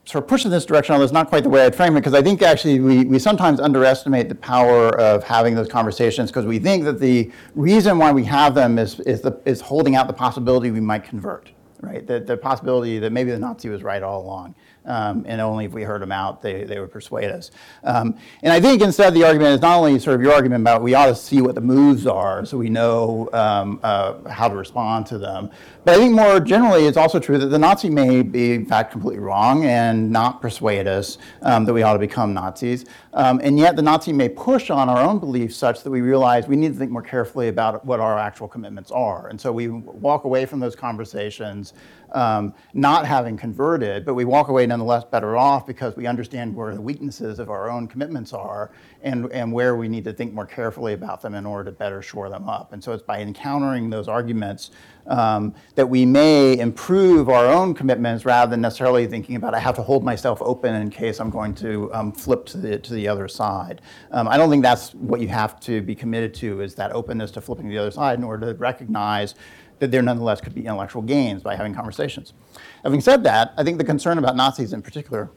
[0.05, 2.01] sort of push in this direction, although it's not quite the way I'd frame it,
[2.01, 6.45] because I think actually we, we sometimes underestimate the power of having those conversations because
[6.45, 10.07] we think that the reason why we have them is, is, the, is holding out
[10.07, 11.51] the possibility we might convert,
[11.81, 12.05] right?
[12.05, 14.55] The, the possibility that maybe the Nazi was right all along.
[14.85, 17.51] Um, and only if we heard them out, they, they would persuade us.
[17.83, 20.81] Um, and I think instead the argument is not only sort of your argument about
[20.81, 24.55] we ought to see what the moves are so we know um, uh, how to
[24.55, 25.49] respond to them,
[25.85, 28.91] but I think more generally it's also true that the Nazi may be in fact
[28.91, 32.85] completely wrong and not persuade us um, that we ought to become Nazis.
[33.13, 36.47] Um, and yet the Nazi may push on our own beliefs such that we realize
[36.47, 39.27] we need to think more carefully about what our actual commitments are.
[39.27, 41.73] And so we walk away from those conversations
[42.13, 46.73] um, not having converted, but we walk away nonetheless better off because we understand where
[46.73, 50.45] the weaknesses of our own commitments are and, and where we need to think more
[50.45, 52.73] carefully about them in order to better shore them up.
[52.73, 54.71] And so it's by encountering those arguments
[55.07, 59.75] um, that we may improve our own commitments rather than necessarily thinking about I have
[59.75, 63.07] to hold myself open in case I'm going to um, flip to the, to the
[63.07, 63.81] other side.
[64.11, 67.31] Um, I don't think that's what you have to be committed to is that openness
[67.31, 69.35] to flipping to the other side in order to recognize
[69.83, 72.31] that there nonetheless could be intellectual gains by having conversations.
[72.83, 75.29] Having said that, I think the concern about Nazis in particular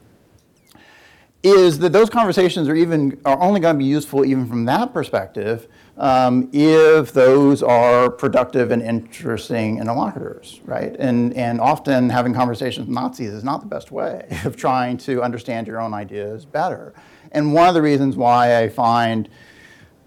[1.43, 4.93] is that those conversations are even are only going to be useful even from that
[4.93, 5.67] perspective
[5.97, 10.95] um, if those are productive and interesting interlocutors, right?
[10.97, 15.21] And and often having conversations with Nazis is not the best way of trying to
[15.21, 16.93] understand your own ideas better.
[17.33, 19.27] And one of the reasons why I find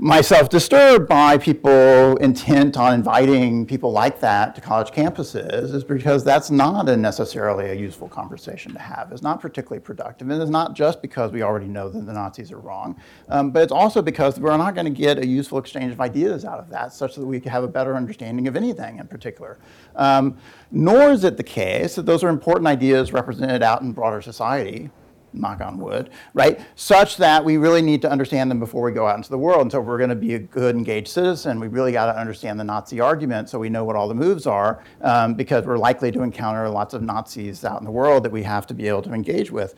[0.02, 6.24] myself disturbed by people intent on inviting people like that to college campuses is because
[6.24, 9.12] that's not a necessarily a useful conversation to have.
[9.12, 12.50] It's not particularly productive, and it's not just because we already know that the Nazis
[12.50, 12.98] are wrong,
[13.28, 16.46] um, but it's also because we're not going to get a useful exchange of ideas
[16.46, 19.58] out of that, such that we can have a better understanding of anything in particular.
[19.96, 20.38] Um,
[20.70, 24.88] nor is it the case that those are important ideas represented out in broader society
[25.32, 26.60] knock on wood, right?
[26.74, 29.62] Such that we really need to understand them before we go out into the world.
[29.62, 32.18] And so if we're going to be a good, engaged citizen, we really got to
[32.18, 35.78] understand the Nazi argument so we know what all the moves are, um, because we're
[35.78, 38.88] likely to encounter lots of Nazis out in the world that we have to be
[38.88, 39.74] able to engage with.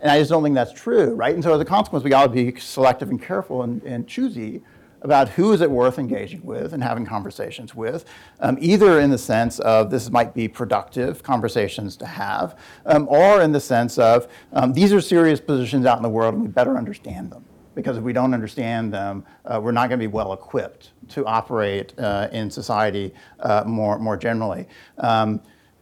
[0.00, 1.34] And I just don't think that's true, right?
[1.34, 4.62] And so as a consequence, we got to be selective and careful and, and choosy
[5.02, 8.04] about who is it worth engaging with and having conversations with,
[8.40, 13.40] um, either in the sense of this might be productive conversations to have, um, or
[13.40, 16.48] in the sense of um, these are serious positions out in the world and we
[16.48, 17.44] better understand them.
[17.74, 21.26] Because if we don't understand them, uh, we're not going to be well equipped to
[21.26, 24.66] operate uh, in society uh, more, more generally.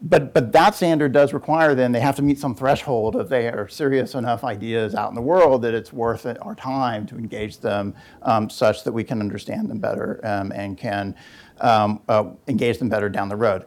[0.06, 3.48] But, but that standard does require then they have to meet some threshold if they
[3.48, 7.58] are serious enough ideas out in the world that it's worth our time to engage
[7.58, 11.14] them um, such that we can understand them better um, and can
[11.60, 13.64] um, uh, engage them better down the road.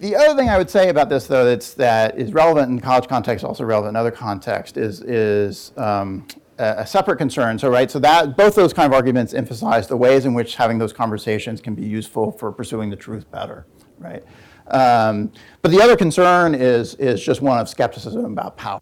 [0.00, 3.06] The other thing I would say about this, though, that's, that is relevant in college
[3.06, 6.26] context, also relevant in other contexts, is, is um,
[6.58, 7.56] a, a separate concern.
[7.56, 10.78] So, right, so that both those kind of arguments emphasize the ways in which having
[10.78, 13.64] those conversations can be useful for pursuing the truth better,
[14.00, 14.24] right?
[14.72, 18.80] Um, but the other concern is, is just one of skepticism about power.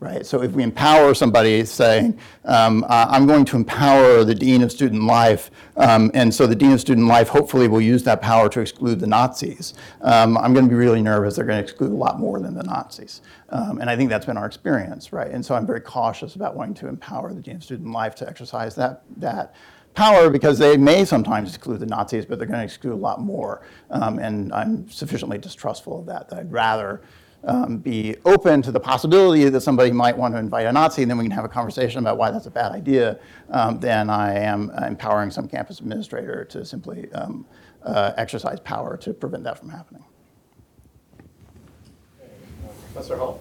[0.00, 4.62] Right, so if we empower somebody saying, um, uh, I'm going to empower the Dean
[4.62, 8.22] of Student Life, um, and so the Dean of Student Life hopefully will use that
[8.22, 11.62] power to exclude the Nazis, um, I'm going to be really nervous they're going to
[11.62, 13.20] exclude a lot more than the Nazis.
[13.50, 15.30] Um, and I think that's been our experience, right?
[15.30, 18.26] And so I'm very cautious about wanting to empower the Dean of Student Life to
[18.26, 19.54] exercise that, that
[19.94, 23.20] power because they may sometimes exclude the Nazis, but they're going to exclude a lot
[23.20, 23.62] more.
[23.90, 27.02] Um, and I'm sufficiently distrustful of that, that I'd rather
[27.44, 31.10] um, be open to the possibility that somebody might want to invite a Nazi, and
[31.10, 33.18] then we can have a conversation about why that's a bad idea,
[33.50, 37.46] um, than I am empowering some campus administrator to simply um,
[37.82, 40.04] uh, exercise power to prevent that from happening.
[42.92, 43.40] Professor Hall?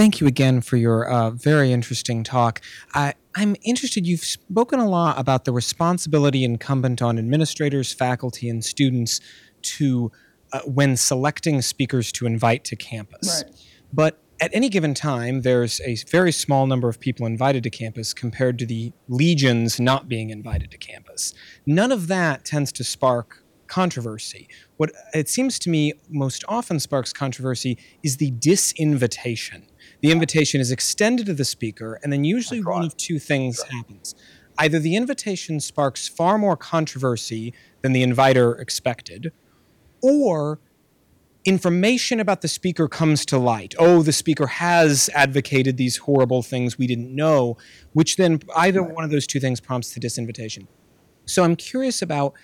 [0.00, 2.62] Thank you again for your uh, very interesting talk.
[2.94, 8.64] I, I'm interested, you've spoken a lot about the responsibility incumbent on administrators, faculty, and
[8.64, 9.20] students
[9.76, 10.10] to,
[10.54, 13.44] uh, when selecting speakers to invite to campus.
[13.44, 13.54] Right.
[13.92, 18.14] But at any given time, there's a very small number of people invited to campus
[18.14, 21.34] compared to the legions not being invited to campus.
[21.66, 24.48] None of that tends to spark controversy.
[24.78, 29.62] What it seems to me most often sparks controversy is the disinvitation.
[30.02, 34.14] The invitation is extended to the speaker, and then usually one of two things happens.
[34.58, 39.32] Either the invitation sparks far more controversy than the inviter expected,
[40.02, 40.58] or
[41.44, 43.74] information about the speaker comes to light.
[43.78, 47.56] Oh, the speaker has advocated these horrible things we didn't know,
[47.92, 50.66] which then either one of those two things prompts the disinvitation.
[51.24, 52.34] So I'm curious about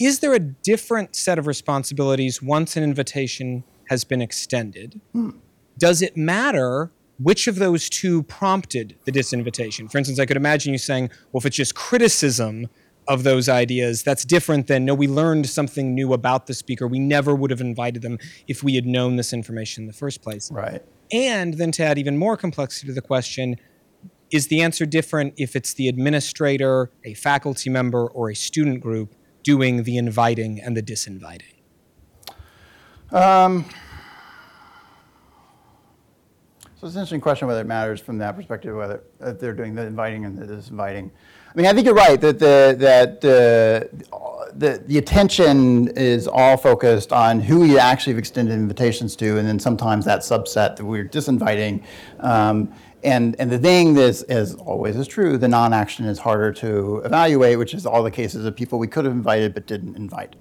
[0.00, 5.00] is there a different set of responsibilities once an invitation has been extended?
[5.12, 5.30] Hmm.
[5.76, 9.90] Does it matter which of those two prompted the disinvitation?
[9.90, 12.68] For instance, I could imagine you saying, well, if it's just criticism
[13.08, 16.86] of those ideas, that's different than, no, we learned something new about the speaker.
[16.86, 20.22] We never would have invited them if we had known this information in the first
[20.22, 20.50] place.
[20.52, 20.82] Right.
[21.10, 23.56] And then to add even more complexity to the question,
[24.30, 29.14] is the answer different if it's the administrator, a faculty member, or a student group
[29.42, 31.54] doing the inviting and the disinviting?
[33.10, 33.64] Um,
[36.80, 39.84] so it's an interesting question whether it matters from that perspective, whether they're doing the
[39.84, 41.10] inviting and the disinviting.
[41.10, 46.56] I mean, I think you're right that the that uh, the the attention is all
[46.56, 50.84] focused on who we actually have extended invitations to, and then sometimes that subset that
[50.84, 51.82] we're disinviting.
[52.20, 52.72] Um,
[53.04, 57.56] and, and the thing that, as always is true, the non-action is harder to evaluate,
[57.56, 60.34] which is all the cases of people we could have invited but didn't invite.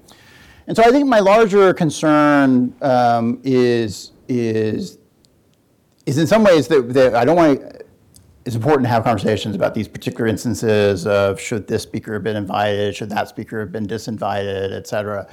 [0.65, 4.97] And so I think my larger concern um, is, is,
[6.07, 7.85] is in some ways that, that I don't want to,
[8.45, 12.37] it's important to have conversations about these particular instances of should this speaker have been
[12.37, 15.27] invited, should that speaker have been disinvited, et cetera.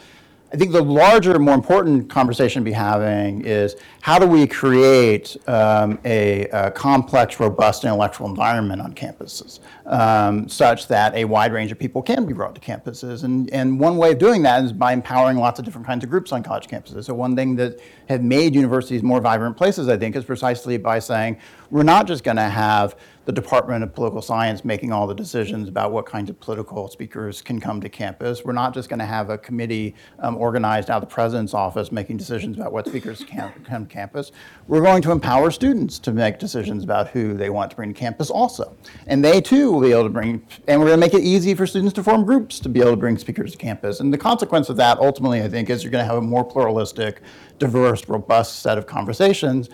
[0.52, 5.36] I think the larger, more important conversation to be having is how do we create
[5.48, 11.72] um, a, a, complex, robust intellectual environment on campuses um, such that a wide range
[11.72, 13.24] of people can be brought to campuses.
[13.24, 16.10] And, and one way of doing that is by empowering lots of different kinds of
[16.10, 17.06] groups on college campuses.
[17.06, 21.00] So one thing that have made universities more vibrant places, I think, is precisely by
[21.00, 21.38] saying
[21.74, 22.94] we're not just going to have
[23.24, 27.42] the Department of Political Science making all the decisions about what kinds of political speakers
[27.42, 28.44] can come to campus.
[28.44, 31.90] We're not just going to have a committee um, organized out of the president's office
[31.90, 34.30] making decisions about what speakers can come to campus.
[34.68, 37.98] We're going to empower students to make decisions about who they want to bring to
[37.98, 38.76] campus also.
[39.08, 41.56] And they too will be able to bring, and we're going to make it easy
[41.56, 43.98] for students to form groups to be able to bring speakers to campus.
[43.98, 46.44] And the consequence of that ultimately, I think, is you're going to have a more
[46.44, 47.20] pluralistic,
[47.58, 49.70] diverse, robust set of conversations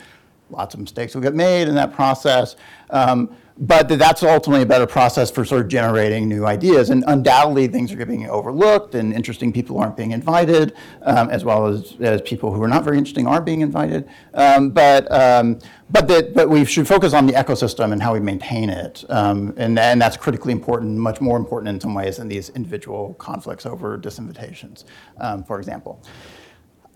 [0.50, 2.56] lots of mistakes will get made in that process.
[2.90, 6.88] Um, but that's ultimately a better process for sort of generating new ideas.
[6.88, 11.66] And undoubtedly, things are being overlooked, and interesting people aren't being invited, um, as well
[11.66, 14.08] as, as people who are not very interesting aren't being invited.
[14.32, 15.58] Um, but um,
[15.90, 19.52] but that but we should focus on the ecosystem and how we maintain it, um,
[19.58, 23.66] and and that's critically important, much more important in some ways than these individual conflicts
[23.66, 24.84] over disinvitations,
[25.18, 26.02] um, for example.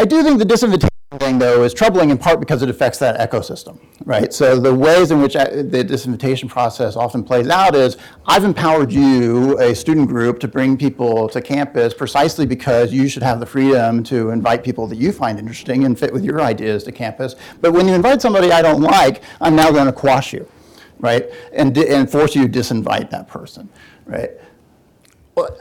[0.01, 0.89] I do think the disinvitation
[1.19, 4.33] thing, though, is troubling in part because it affects that ecosystem, right?
[4.33, 7.97] So the ways in which uh, the disinvitation process often plays out is
[8.27, 13.23] I've empowered you, a student group, to bring people to campus precisely because you should
[13.23, 16.85] have the freedom to invite people that you find interesting and fit with your ideas
[16.85, 17.37] to campus.
[17.61, 20.49] But when you invite somebody I don't like, I'm now going to quash you,
[20.99, 21.27] right?
[21.53, 23.69] And, and force you to disinvite that person,
[24.07, 24.31] right?
[25.35, 25.57] Well,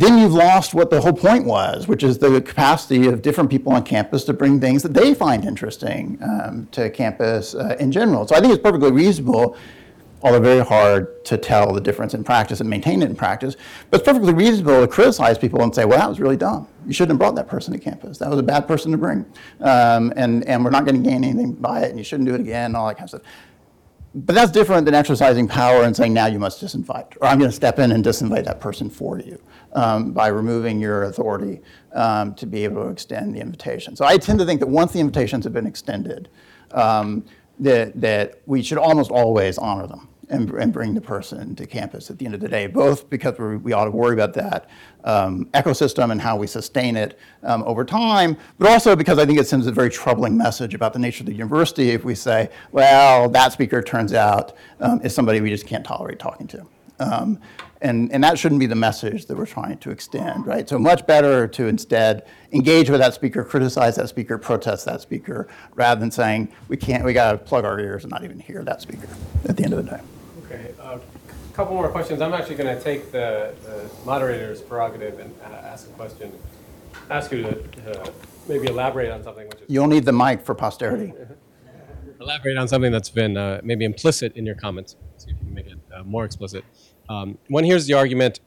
[0.00, 3.72] then you've lost what the whole point was, which is the capacity of different people
[3.72, 8.26] on campus to bring things that they find interesting um, to campus uh, in general.
[8.26, 9.56] So I think it's perfectly reasonable,
[10.20, 13.56] although very hard to tell the difference in practice and maintain it in practice,
[13.90, 16.68] but it's perfectly reasonable to criticize people and say, well, that was really dumb.
[16.86, 18.18] You shouldn't have brought that person to campus.
[18.18, 19.24] That was a bad person to bring.
[19.62, 22.34] Um, and, and we're not going to gain anything by it, and you shouldn't do
[22.34, 23.22] it again, and all that kind of stuff
[24.14, 27.50] but that's different than exercising power and saying now you must disinvite, or I'm going
[27.50, 29.38] to step in and disinvite that person for you
[29.76, 31.60] um, by removing your authority
[31.92, 33.94] um, to be able to extend the invitation.
[33.94, 36.28] So I tend to think that once the invitations have been extended,
[36.72, 37.24] um,
[37.60, 42.10] that, that we should almost always honor them and, and, bring the person to campus
[42.10, 44.68] at the end of the day, both because we ought to worry about that
[45.04, 49.38] um, ecosystem and how we sustain it um, over time, but also because I think
[49.38, 52.50] it sends a very troubling message about the nature of the university if we say,
[52.72, 56.66] well, that speaker turns out um, is somebody we just can't tolerate talking to.
[56.98, 57.40] Um,
[57.82, 60.68] and, and that shouldn't be the message that we're trying to extend, right?
[60.68, 65.46] So much better to instead engage with that speaker, criticize that speaker, protest that speaker,
[65.74, 68.64] rather than saying we can't, we got to plug our ears and not even hear
[68.64, 69.08] that speaker
[69.46, 70.00] at the end of the day.
[70.44, 71.00] Okay, a uh,
[71.52, 72.22] couple more questions.
[72.22, 76.32] I'm actually going to take the, the moderator's prerogative and uh, ask a question,
[77.10, 78.10] ask you to uh,
[78.48, 79.46] maybe elaborate on something.
[79.48, 81.12] Which is You'll need the mic for posterity.
[82.20, 84.96] elaborate on something that's been uh, maybe implicit in your comments.
[85.18, 86.64] See if you can make it uh, more explicit.
[87.08, 88.40] Um, one hears the argument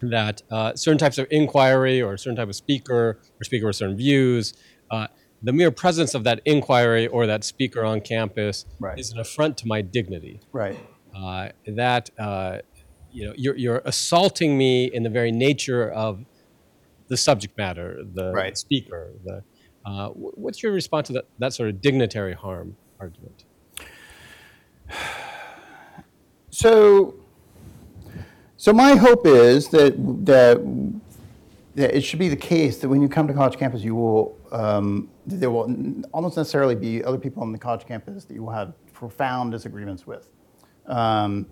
[0.00, 3.76] that uh, certain types of inquiry or a certain type of speaker or speaker with
[3.76, 4.54] certain views,
[4.90, 5.06] uh,
[5.42, 8.98] the mere presence of that inquiry or that speaker on campus Right.
[8.98, 10.40] is an affront to my dignity.
[10.52, 10.78] Right.
[11.16, 12.58] Uh, that uh,
[13.10, 16.24] you know you're, you're assaulting me in the very nature of
[17.08, 18.56] the subject matter, the Right.
[18.56, 19.12] speaker.
[19.24, 19.42] The
[19.84, 23.44] uh, what's your response to that, that sort of dignitary harm argument?
[26.62, 27.16] So,
[28.56, 30.94] so my hope is that that,
[31.74, 34.38] that it should be the case that when you come to college campus, you will
[34.52, 35.64] um, there will
[36.12, 40.06] almost necessarily be other people on the college campus that you will have profound disagreements
[40.06, 40.28] with,
[40.86, 41.46] um,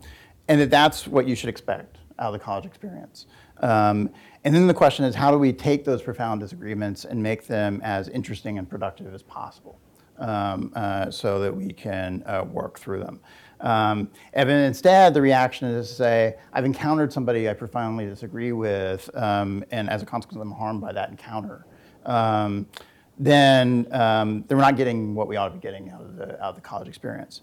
[0.46, 3.26] and that that's what you should expect out of the college experience.
[3.62, 4.10] Um,
[4.44, 7.80] and then the question is, how do we take those profound disagreements and make them
[7.82, 9.80] as interesting and productive as possible?
[10.20, 13.20] um, uh, so that we can uh, work through them.
[13.60, 19.10] Um, and instead, the reaction is to say, I've encountered somebody I profoundly disagree with,
[19.14, 21.66] um, and as a consequence, I'm harmed by that encounter.
[22.06, 22.66] Um,
[23.18, 26.42] then, um, then we're not getting what we ought to be getting out of the,
[26.42, 27.42] out of the college experience.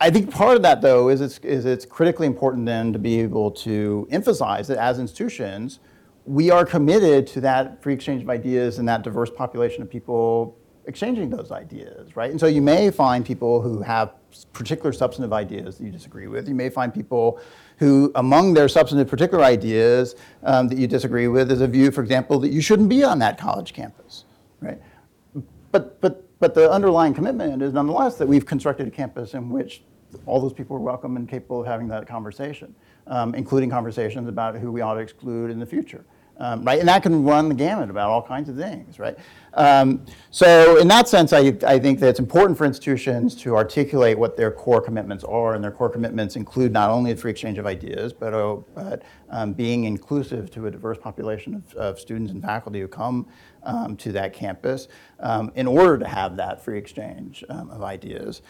[0.00, 3.20] I think part of that, though, is it's, is it's critically important then to be
[3.20, 5.78] able to emphasize that as institutions,
[6.26, 10.58] we are committed to that free exchange of ideas and that diverse population of people
[10.86, 12.30] exchanging those ideas, right?
[12.30, 14.14] And so you may find people who have
[14.52, 16.48] particular substantive ideas that you disagree with.
[16.48, 17.40] You may find people
[17.78, 22.02] who, among their substantive particular ideas um, that you disagree with, is a view, for
[22.02, 24.24] example, that you shouldn't be on that college campus,
[24.60, 24.80] right?
[25.72, 29.82] But, but, but the underlying commitment is nonetheless that we've constructed a campus in which
[30.26, 32.74] all those people are welcome and capable of having that conversation,
[33.08, 36.04] um, including conversations about who we ought to exclude in the future.
[36.38, 39.16] Um, right, and that can run the gamut about all kinds of things, right?
[39.56, 44.18] Um, so, in that sense, I, I think that it's important for institutions to articulate
[44.18, 47.58] what their core commitments are, and their core commitments include not only the free exchange
[47.58, 52.32] of ideas, but, uh, but um, being inclusive to a diverse population of, of students
[52.32, 53.26] and faculty who come
[53.62, 54.88] um, to that campus
[55.20, 58.42] um, in order to have that free exchange um, of ideas.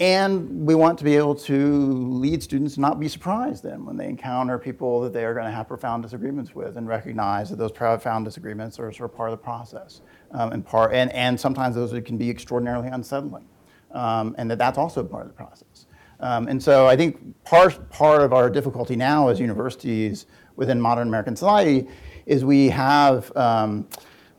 [0.00, 4.06] And we want to be able to lead students not be surprised then when they
[4.06, 7.72] encounter people that they are going to have profound disagreements with and recognize that those
[7.72, 10.02] profound disagreements are sort of part of the process.
[10.30, 13.46] Um, and, part, and, and sometimes those can be extraordinarily unsettling.
[13.90, 15.86] Um, and that that's also part of the process.
[16.20, 21.08] Um, and so I think part, part of our difficulty now as universities within modern
[21.08, 21.88] American society
[22.26, 23.88] is we have um,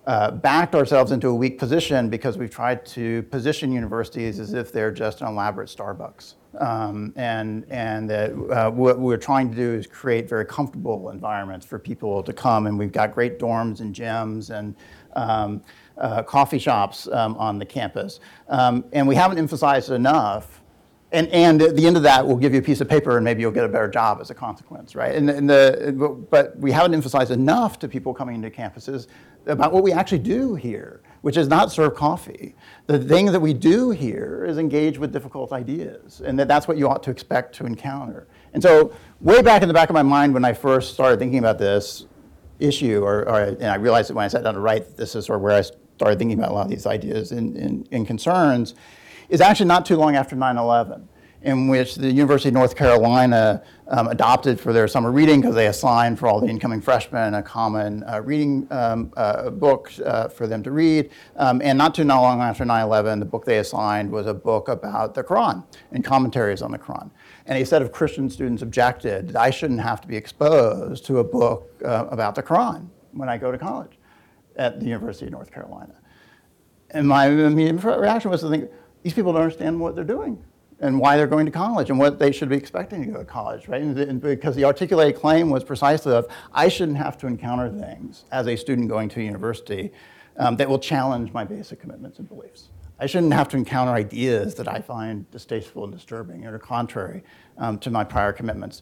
[0.07, 4.71] uh, backed ourselves into a weak position because we've tried to position universities as if
[4.71, 6.35] they're just an elaborate Starbucks.
[6.59, 11.65] Um, and and that uh, what we're trying to do is create very comfortable environments
[11.65, 12.65] for people to come.
[12.65, 14.75] And we've got great dorms and gyms and
[15.13, 15.61] um,
[15.97, 18.19] uh, coffee shops um, on the campus.
[18.47, 20.59] Um, and we haven't emphasized enough
[21.11, 23.23] and, and at the end of that, we'll give you a piece of paper and
[23.23, 25.15] maybe you'll get a better job as a consequence, right?
[25.15, 29.07] And, and the, but we haven't emphasized enough to people coming into campuses
[29.49, 32.55] about what we actually do here, which is not serve coffee.
[32.87, 36.77] The thing that we do here is engage with difficult ideas, and that that's what
[36.77, 38.27] you ought to expect to encounter.
[38.53, 41.39] And so, way back in the back of my mind when I first started thinking
[41.39, 42.05] about this
[42.59, 45.25] issue, or, or and I realized that when I sat down to write, this is
[45.25, 48.07] sort of where I started thinking about a lot of these ideas and, and, and
[48.07, 48.75] concerns,
[49.27, 51.08] is actually not too long after 9 11,
[51.41, 55.67] in which the University of North Carolina um, adopted for their summer reading, because they
[55.67, 60.47] assigned for all the incoming freshmen a common uh, reading um, uh, book uh, for
[60.47, 61.09] them to read.
[61.37, 64.67] Um, and not too long after 9 11, the book they assigned was a book
[64.67, 67.09] about the Quran and commentaries on the Quran.
[67.45, 71.19] And a set of Christian students objected that I shouldn't have to be exposed to
[71.19, 73.97] a book uh, about the Quran when I go to college
[74.57, 75.95] at the University of North Carolina.
[76.91, 78.69] And my immediate reaction was to think,
[79.03, 80.43] these people don't understand what they're doing
[80.81, 83.25] and why they're going to college and what they should be expecting to go to
[83.25, 83.81] college, right?
[83.81, 88.25] And, and because the articulated claim was precisely of, I shouldn't have to encounter things
[88.31, 89.91] as a student going to university
[90.37, 92.69] um, that will challenge my basic commitments and beliefs.
[92.99, 97.23] I shouldn't have to encounter ideas that I find distasteful and disturbing or contrary
[97.57, 98.81] um, to my prior commitments.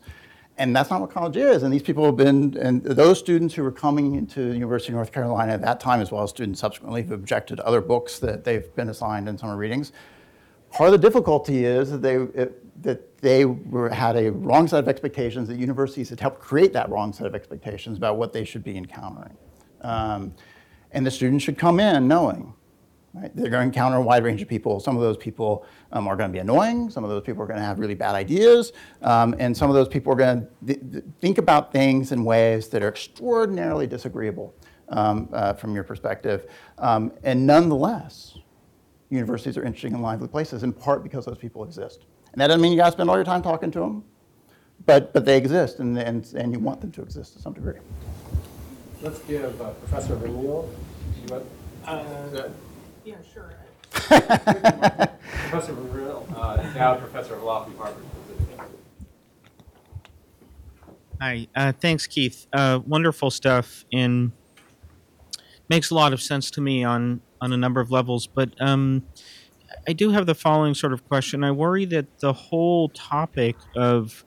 [0.60, 1.61] And that's not what college is.
[1.61, 4.95] And these people have been, and those students who were coming into the University of
[4.95, 8.18] North Carolina at that time, as well as students subsequently who objected to other books
[8.19, 9.91] that they've been assigned in summer readings,
[10.72, 14.80] part of the difficulty is that they, it, that they were, had a wrong set
[14.80, 18.45] of expectations, that universities had helped create that wrong set of expectations about what they
[18.45, 19.35] should be encountering.
[19.81, 20.34] Um,
[20.91, 22.53] and the students should come in knowing
[23.14, 23.35] Right?
[23.35, 24.80] They're going to encounter a wide range of people.
[24.80, 26.89] Some of those people um, are going to be annoying.
[26.89, 28.73] Some of those people are going to have really bad ideas.
[29.02, 32.23] Um, and some of those people are going to th- th- think about things in
[32.23, 34.53] ways that are extraordinarily disagreeable
[34.89, 36.52] um, uh, from your perspective.
[36.77, 38.38] Um, and nonetheless,
[39.10, 42.06] universities are interesting and lively places, in part because those people exist.
[42.34, 44.04] And that doesn't mean you gotta spend all your time talking to them,
[44.86, 47.80] but, but they exist, and, and, and you want them to exist to some degree.
[49.02, 50.68] Let's give uh, Professor Vermeule.
[51.26, 52.54] you want-
[53.06, 53.54] Yeah, sure.
[53.92, 58.04] Professor Vermeule, uh, endowed professor of law from Harvard.
[61.22, 62.46] Hi, uh, thanks, Keith.
[62.54, 64.32] Uh, wonderful stuff, and
[65.70, 68.27] makes a lot of sense to me on on a number of levels.
[68.27, 69.03] But um,
[69.88, 71.43] I do have the following sort of question.
[71.43, 74.23] I worry that the whole topic of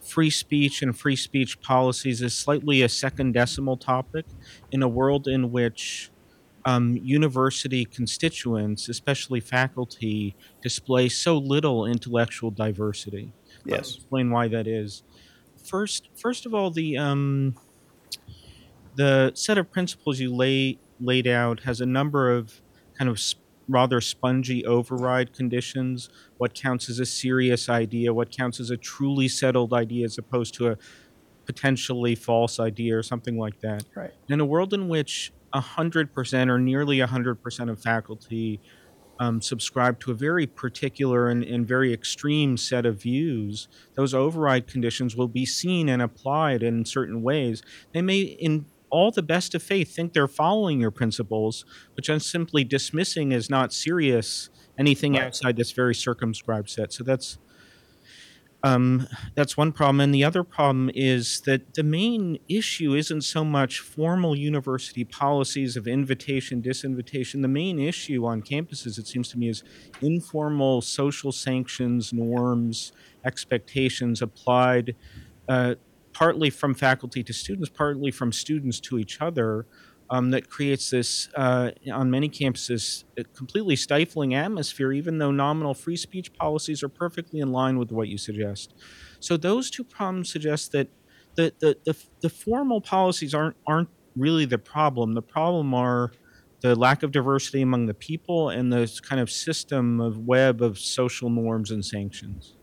[0.00, 4.24] free speech and free speech policies is slightly a second decimal topic
[4.72, 6.10] in a world in which
[6.64, 13.32] um, university constituents, especially faculty, display so little intellectual diversity.
[13.64, 13.96] Yes.
[13.96, 15.02] explain why that is.
[15.62, 17.54] First, first of all, the um,
[18.96, 22.60] the set of principles you lay laid out has a number of
[22.98, 23.34] kind of s-
[23.68, 26.08] rather spongy override conditions.
[26.38, 28.14] What counts as a serious idea?
[28.14, 30.78] What counts as a truly settled idea, as opposed to a
[31.48, 33.82] potentially false idea or something like that.
[33.96, 34.12] Right.
[34.28, 38.60] In a world in which 100% or nearly 100% of faculty
[39.18, 44.66] um, subscribe to a very particular and, and very extreme set of views, those override
[44.66, 47.62] conditions will be seen and applied in certain ways.
[47.92, 51.64] They may, in all the best of faith, think they're following your principles,
[51.96, 55.24] which I'm simply dismissing as not serious anything Right.
[55.24, 56.92] outside this very circumscribed set.
[56.92, 57.38] So that's
[58.64, 59.06] um,
[59.36, 60.00] that's one problem.
[60.00, 65.76] And the other problem is that the main issue isn't so much formal university policies
[65.76, 67.42] of invitation, disinvitation.
[67.42, 69.62] The main issue on campuses, it seems to me, is
[70.02, 72.90] informal social sanctions, norms,
[73.24, 74.96] expectations applied
[75.48, 75.76] uh,
[76.18, 79.66] partly from faculty to students, partly from students to each other.
[80.10, 83.04] Um, that creates this, uh, on many campuses,
[83.34, 88.08] completely stifling atmosphere, even though nominal free speech policies are perfectly in line with what
[88.08, 88.72] you suggest.
[89.20, 90.88] So those two problems suggest that
[91.34, 95.12] the, the, the, the formal policies aren't, aren't really the problem.
[95.12, 96.12] The problem are
[96.62, 100.78] the lack of diversity among the people and the kind of system of web of
[100.78, 102.57] social norms and sanctions.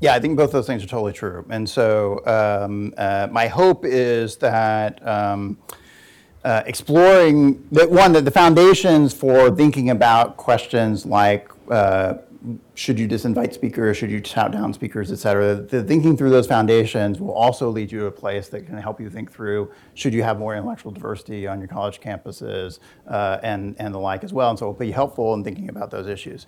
[0.00, 1.44] Yeah, I think both those things are totally true.
[1.50, 5.58] And so um, uh, my hope is that um,
[6.42, 12.14] uh, exploring that one that the foundations for thinking about questions like uh,
[12.74, 16.46] should you disinvite speakers, should you shout down speakers, et cetera, the thinking through those
[16.46, 20.14] foundations will also lead you to a place that can help you think through should
[20.14, 24.32] you have more intellectual diversity on your college campuses uh, and, and the like as
[24.32, 24.48] well.
[24.48, 26.46] And so it'll be helpful in thinking about those issues.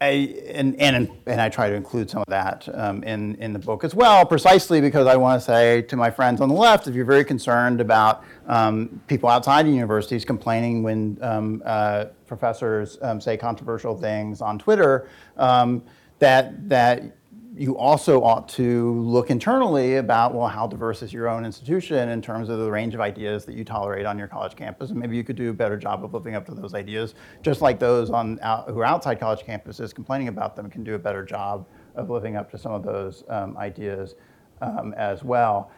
[0.00, 3.58] I, and, and, and I try to include some of that um, in, in the
[3.58, 6.88] book as well, precisely because I want to say to my friends on the left,
[6.88, 13.20] if you're very concerned about um, people outside universities complaining when um, uh, professors um,
[13.20, 15.82] say controversial things on Twitter, um,
[16.18, 17.16] that, that
[17.56, 22.20] you also ought to look internally about, well, how diverse is your own institution in
[22.20, 24.90] terms of the range of ideas that you tolerate on your college campus?
[24.90, 27.62] And maybe you could do a better job of living up to those ideas, just
[27.62, 30.98] like those on, out, who are outside college campuses complaining about them can do a
[30.98, 34.16] better job of living up to some of those um, ideas
[34.60, 35.70] um, as well.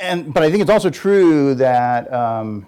[0.00, 2.66] And, but I think it's also true that, um,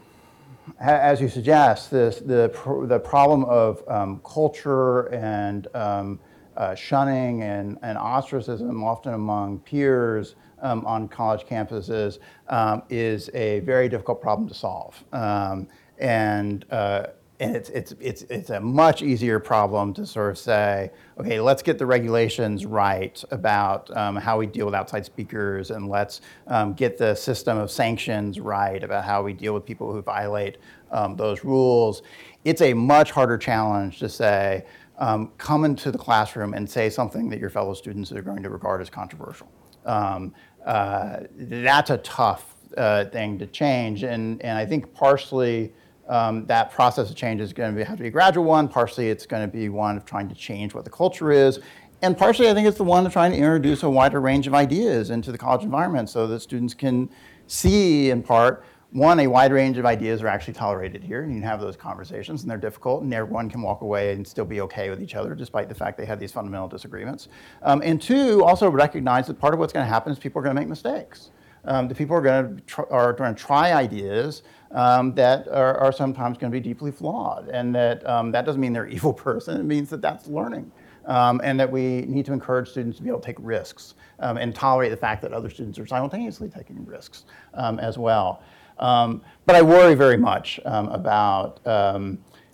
[0.81, 2.51] as you suggest, this, the,
[2.89, 6.19] the problem of um, culture and um,
[6.59, 12.19] uh, shunning and, and ostracism, often among peers um, on college campuses,
[12.49, 15.03] um, is a very difficult problem to solve.
[15.13, 15.67] Um,
[15.99, 17.07] and uh,
[17.41, 20.91] and it's, it's, it's, it's a much easier problem to sort of say,
[21.21, 25.89] okay, let's get the regulations right about um, how we deal with outside speakers, and
[25.89, 30.03] let's um, get the system of sanctions right about how we deal with people who
[30.03, 30.59] violate
[30.91, 32.03] um, those rules.
[32.45, 34.65] It's a much harder challenge to say,
[34.99, 38.51] um, come into the classroom and say something that your fellow students are going to
[38.51, 39.51] regard as controversial.
[39.87, 40.35] Um,
[40.67, 45.73] uh, that's a tough uh, thing to change, and, and I think partially
[46.09, 48.69] um, that process of change is going to have to be a gradual one.
[48.69, 51.61] Partially, it's going to be one of trying to change what the culture is.
[52.01, 54.55] And partially, I think it's the one of trying to introduce a wider range of
[54.55, 57.11] ideas into the college environment so that students can
[57.47, 61.41] see, in part, one, a wide range of ideas are actually tolerated here, and you
[61.41, 64.63] can have those conversations, and they're difficult, and everyone can walk away and still be
[64.63, 67.29] okay with each other, despite the fact they have these fundamental disagreements.
[67.63, 70.43] Um, and two, also recognize that part of what's going to happen is people are
[70.43, 71.31] going to make mistakes.
[71.65, 75.93] Um, the people are going to are going to try ideas um, that are, are
[75.93, 79.61] sometimes going to be deeply flawed, and that um, that doesn't mean they're evil person.
[79.61, 80.71] It means that that's learning,
[81.05, 84.39] um, and that we need to encourage students to be able to take risks um,
[84.39, 88.43] and tolerate the fact that other students are simultaneously taking risks um, as well.
[88.79, 91.61] Um, but I worry very much um, about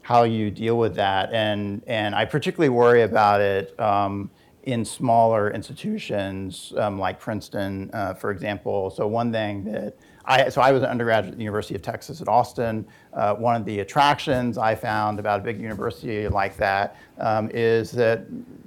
[0.05, 1.33] how you deal with that.
[1.33, 4.31] And, and I particularly worry about it um,
[4.65, 8.91] in smaller institutions um, like Princeton, uh, for example.
[8.91, 9.97] So one thing that
[10.27, 12.87] I, so I was an undergraduate at the University of Texas at Austin.
[13.15, 17.91] Uh, one of the attractions I found about a big university like that um, is
[17.93, 18.27] that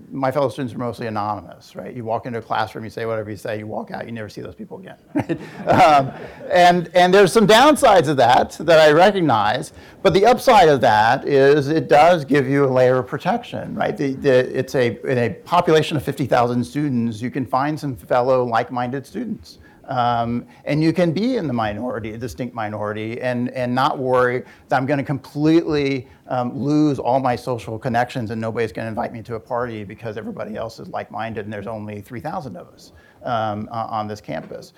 [0.09, 1.93] my fellow students are mostly anonymous, right?
[1.93, 4.29] You walk into a classroom, you say whatever you say, you walk out, you never
[4.29, 4.95] see those people again.
[5.13, 5.31] Right?
[5.67, 6.11] um,
[6.49, 11.27] and, and there's some downsides of that that I recognize, but the upside of that
[11.27, 13.95] is it does give you a layer of protection, right?
[13.97, 18.45] The, the, it's a, in a population of 50,000 students, you can find some fellow
[18.45, 19.59] like-minded students.
[19.87, 24.43] Um, and you can be in the minority, a distinct minority, and, and not worry
[24.67, 28.89] that I'm going to completely um, lose all my social connections and nobody's going to
[28.89, 32.57] invite me to a party because everybody else is like minded and there's only 3,000
[32.57, 32.91] of us
[33.23, 34.73] um, on this campus.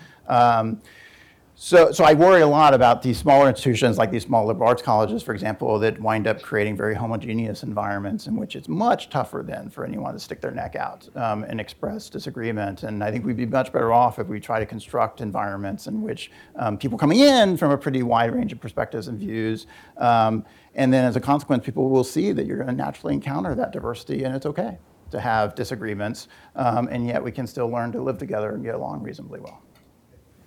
[1.62, 4.82] So, so I worry a lot about these smaller institutions like these small liberal arts
[4.82, 9.44] colleges, for example, that wind up creating very homogeneous environments in which it's much tougher
[9.46, 12.84] then for anyone to stick their neck out um, and express disagreement.
[12.84, 16.02] And I think we'd be much better off if we try to construct environments in
[16.02, 19.68] which um, people coming in from a pretty wide range of perspectives and views,
[19.98, 20.46] um,
[20.76, 23.74] and then as a consequence, people will see that you're going to naturally encounter that
[23.74, 24.78] diversity, and it's okay
[25.12, 28.76] to have disagreements, um, and yet we can still learn to live together and get
[28.76, 29.62] along reasonably well.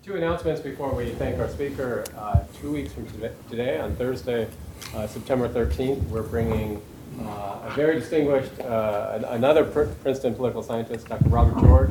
[0.04, 2.04] Two announcements before we thank our speaker.
[2.16, 3.06] Uh, Two weeks from
[3.48, 4.48] today- on Thursday,
[4.96, 6.80] uh, September 13th, we're bringing
[7.20, 11.28] uh, a very distinguished, uh, an- another Pr- Princeton political scientist, Dr.
[11.28, 11.90] Robert George,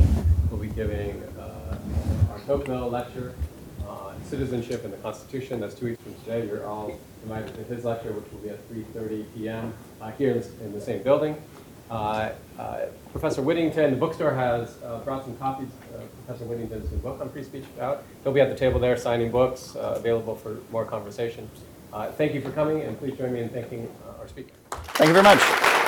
[0.50, 1.78] will be giving uh,
[2.32, 3.34] our Tocqueville lecture
[3.88, 5.60] on citizenship and the Constitution.
[5.60, 6.48] That's two weeks from today.
[6.48, 6.92] You're all
[7.24, 11.04] invited to his lecture, which will be at 3:30 PM uh, here in the same
[11.04, 11.36] building.
[11.92, 16.98] Uh, uh, Professor Whittington, the bookstore has uh, brought some copies of Professor Whittington's new
[17.00, 18.04] book on free speech out.
[18.24, 21.50] He'll be at the table there signing books, available for more conversation.
[22.18, 24.54] Thank you for coming, and please join me in thanking our speaker.
[24.72, 25.81] Thank you very much.